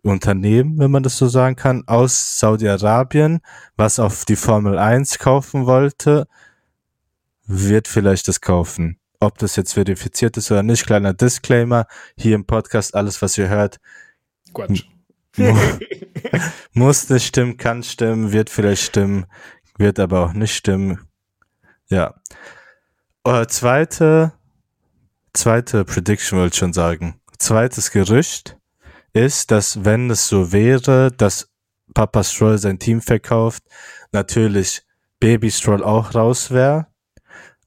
Unternehmen, 0.02 0.78
wenn 0.78 0.90
man 0.90 1.02
das 1.02 1.16
so 1.16 1.28
sagen 1.28 1.56
kann, 1.56 1.84
aus 1.86 2.38
Saudi-Arabien, 2.38 3.40
was 3.76 3.98
auf 3.98 4.24
die 4.24 4.36
Formel 4.36 4.78
1 4.78 5.18
kaufen 5.18 5.66
wollte, 5.66 6.26
wird 7.46 7.88
vielleicht 7.88 8.28
das 8.28 8.40
kaufen. 8.40 8.98
Ob 9.20 9.38
das 9.38 9.56
jetzt 9.56 9.74
verifiziert 9.74 10.36
ist 10.36 10.50
oder 10.50 10.62
nicht, 10.62 10.86
kleiner 10.86 11.14
Disclaimer, 11.14 11.86
hier 12.16 12.34
im 12.34 12.44
Podcast, 12.44 12.94
alles 12.94 13.22
was 13.22 13.38
ihr 13.38 13.48
hört, 13.48 13.78
Quatsch. 14.52 14.84
mu 15.36 15.56
muss 16.72 17.08
nicht 17.08 17.26
stimmen, 17.26 17.56
kann 17.56 17.82
stimmen, 17.82 18.32
wird 18.32 18.50
vielleicht 18.50 18.82
stimmen, 18.82 19.26
wird 19.78 19.98
aber 19.98 20.26
auch 20.26 20.32
nicht 20.32 20.54
stimmen. 20.54 21.00
Ja. 21.88 22.14
Äh, 23.24 23.46
zweite, 23.46 24.32
zweite 25.32 25.84
Prediction 25.84 26.38
wollte 26.38 26.54
ich 26.54 26.58
schon 26.58 26.72
sagen. 26.72 27.20
Zweites 27.38 27.90
Gerücht 27.90 28.58
ist, 29.14 29.50
dass 29.50 29.84
wenn 29.84 30.10
es 30.10 30.28
so 30.28 30.52
wäre, 30.52 31.10
dass 31.10 31.48
Papa 31.94 32.22
Stroll 32.22 32.58
sein 32.58 32.78
Team 32.78 33.00
verkauft, 33.00 33.62
natürlich 34.12 34.82
Baby 35.20 35.50
Stroll 35.50 35.82
auch 35.82 36.14
raus 36.14 36.50
wäre, 36.50 36.88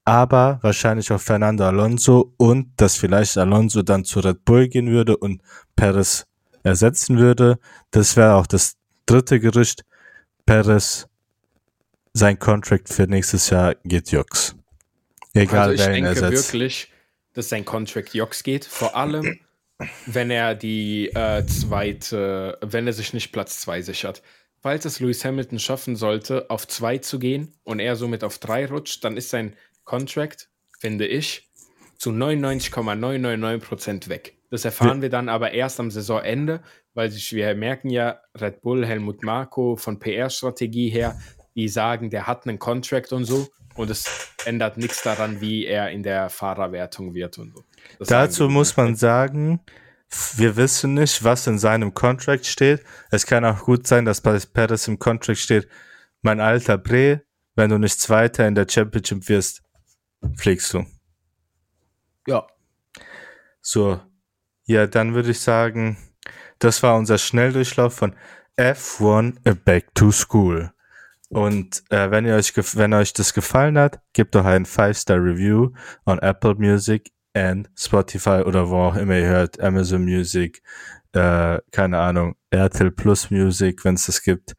aber 0.04 0.60
wahrscheinlich 0.62 1.12
auch 1.12 1.20
Fernando 1.20 1.66
Alonso 1.66 2.34
und 2.38 2.74
dass 2.78 2.98
vielleicht 2.98 3.38
Alonso 3.38 3.82
dann 3.82 4.06
zu 4.06 4.20
Red 4.20 4.46
Bull 4.46 4.68
gehen 4.68 4.92
würde 4.92 5.18
und 5.18 5.42
Perez 5.76 6.28
ersetzen 6.64 7.18
würde. 7.18 7.60
Das 7.92 8.16
wäre 8.16 8.36
auch 8.36 8.48
das 8.48 8.76
dritte 9.06 9.40
Gerücht. 9.40 9.84
Perez, 10.46 11.08
sein 12.14 12.40
Contract 12.40 12.90
für 12.90 13.04
nächstes 13.04 13.50
Jahr 13.50 13.76
geht 13.84 14.12
Jux. 14.12 14.56
Egal 15.34 15.70
also 15.70 15.74
ich 15.74 15.88
wer 15.88 15.98
ihn 15.98 16.04
denke 16.06 16.22
ersetzt. 16.22 16.54
wirklich, 16.54 16.92
dass 17.34 17.50
sein 17.50 17.66
Contract 17.66 18.14
Jox 18.14 18.44
geht. 18.44 18.66
Vor 18.66 18.96
allem, 18.96 19.40
wenn 20.06 20.32
er 20.32 20.56
die 20.56 21.10
äh, 21.10 21.46
zweite, 21.46 22.58
wenn 22.62 22.88
er 22.88 22.94
sich 22.94 23.14
nicht 23.14 23.32
Platz 23.32 23.60
2 23.62 23.82
sichert. 23.82 24.24
Falls 24.60 24.86
es 24.86 25.00
Lewis 25.00 25.24
Hamilton 25.24 25.60
schaffen 25.60 25.96
sollte, 25.96 26.50
auf 26.50 26.68
2 26.68 26.98
zu 27.00 27.20
gehen 27.20 27.54
und 27.64 27.80
er 27.80 27.96
somit 27.96 28.24
auf 28.24 28.40
3 28.40 28.68
rutscht, 28.68 29.04
dann 29.04 29.16
ist 29.18 29.30
sein 29.30 29.56
Contract, 29.84 30.50
finde 30.80 31.06
ich, 31.06 31.52
zu 31.98 32.10
99,999% 32.12 34.10
weg. 34.10 34.38
Das 34.50 34.66
erfahren 34.66 35.02
wir 35.02 35.10
dann 35.10 35.30
aber 35.30 35.52
erst 35.52 35.80
am 35.80 35.92
Saisonende, 35.92 36.64
weil 36.94 37.12
sich, 37.12 37.34
wir 37.34 37.54
merken 37.56 37.90
ja, 37.90 38.22
Red 38.40 38.62
Bull, 38.62 38.86
Helmut 38.86 39.24
Marko 39.24 39.76
von 39.76 40.00
PR-Strategie 40.00 40.90
her, 40.90 41.20
die 41.56 41.68
sagen, 41.68 42.10
der 42.10 42.28
hat 42.28 42.48
einen 42.48 42.60
Contract 42.60 43.12
und 43.14 43.26
so 43.26 43.48
und 43.76 43.90
es 43.90 44.34
ändert 44.46 44.78
nichts 44.78 45.04
daran, 45.04 45.42
wie 45.42 45.66
er 45.66 45.92
in 45.92 46.04
der 46.04 46.30
Fahrerwertung 46.30 47.14
wird 47.14 47.38
und 47.38 47.54
so. 47.56 47.64
Das 48.00 48.08
Dazu 48.08 48.50
muss 48.50 48.78
man 48.78 48.96
sagen, 48.96 49.62
wir 50.36 50.56
wissen 50.56 50.94
nicht, 50.94 51.24
was 51.24 51.48
in 51.48 51.60
seinem 51.60 51.94
Contract 51.94 52.46
steht. 52.46 52.84
Es 53.12 53.26
kann 53.26 53.44
auch 53.44 53.64
gut 53.64 53.88
sein, 53.88 54.06
dass 54.06 54.22
bei 54.22 54.38
Perez 54.40 54.88
im 54.88 55.00
Contract 55.00 55.40
steht, 55.40 55.68
mein 56.22 56.40
alter 56.40 56.78
Bre, 56.78 57.24
wenn 57.56 57.70
du 57.70 57.78
nicht 57.78 58.00
Zweiter 58.00 58.48
in 58.48 58.56
der 58.56 58.68
Championship 58.70 59.28
wirst, 59.28 59.64
fliegst 60.38 60.74
du. 60.74 60.86
Ja. 62.28 62.48
So, 63.62 64.00
ja, 64.66 64.88
dann 64.88 65.14
würde 65.14 65.32
ich 65.32 65.40
sagen, 65.40 65.98
das 66.60 66.84
war 66.84 66.98
unser 66.98 67.18
Schnelldurchlauf 67.18 67.96
von 67.96 68.16
F1 68.58 69.38
A 69.48 69.54
Back 69.54 69.94
to 69.94 70.12
School. 70.12 70.72
Und 71.30 71.84
äh, 71.90 72.10
wenn 72.10 72.26
ihr 72.26 72.36
euch 72.36 72.54
wenn 72.56 72.94
euch 72.94 73.14
das 73.14 73.34
gefallen 73.34 73.78
hat, 73.78 74.00
gebt 74.14 74.36
doch 74.36 74.46
ein 74.46 74.66
5-Star 74.66 75.18
Review 75.18 75.72
on 76.06 76.20
Apple 76.20 76.56
Music 76.56 77.12
and 77.38 77.70
Spotify 77.78 78.42
oder 78.44 78.70
wo 78.70 78.78
auch 78.78 78.96
immer 78.96 79.18
ihr 79.18 79.28
hört, 79.28 79.60
Amazon 79.60 80.04
Music, 80.04 80.62
äh, 81.14 81.60
keine 81.72 82.00
Ahnung, 82.00 82.36
RTL 82.50 82.92
Plus 82.92 83.30
Music, 83.30 83.86
wenn 83.86 83.96
es 83.96 84.08
das 84.08 84.24
gibt. 84.24 84.56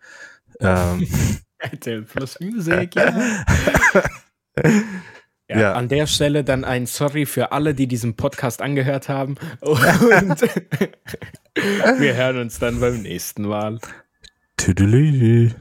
Ähm, 0.61 1.07
RTL 1.59 2.03
Plus 2.03 2.39
Music, 2.41 2.95
ja. 2.95 3.45
Ja, 5.51 5.61
Ja. 5.61 5.73
An 5.73 5.89
der 5.89 6.07
Stelle 6.07 6.45
dann 6.45 6.65
ein 6.65 6.85
Sorry 6.85 7.25
für 7.25 7.53
alle, 7.53 7.75
die 7.75 7.87
diesen 7.87 8.17
Podcast 8.17 8.61
angehört 8.61 9.09
haben. 9.09 9.37
Und 9.61 10.43
wir 11.99 12.15
hören 12.15 12.39
uns 12.39 12.59
dann 12.59 12.81
beim 12.81 13.01
nächsten 13.01 13.49
Mal. 13.49 13.79
Tüdelü. 14.59 15.53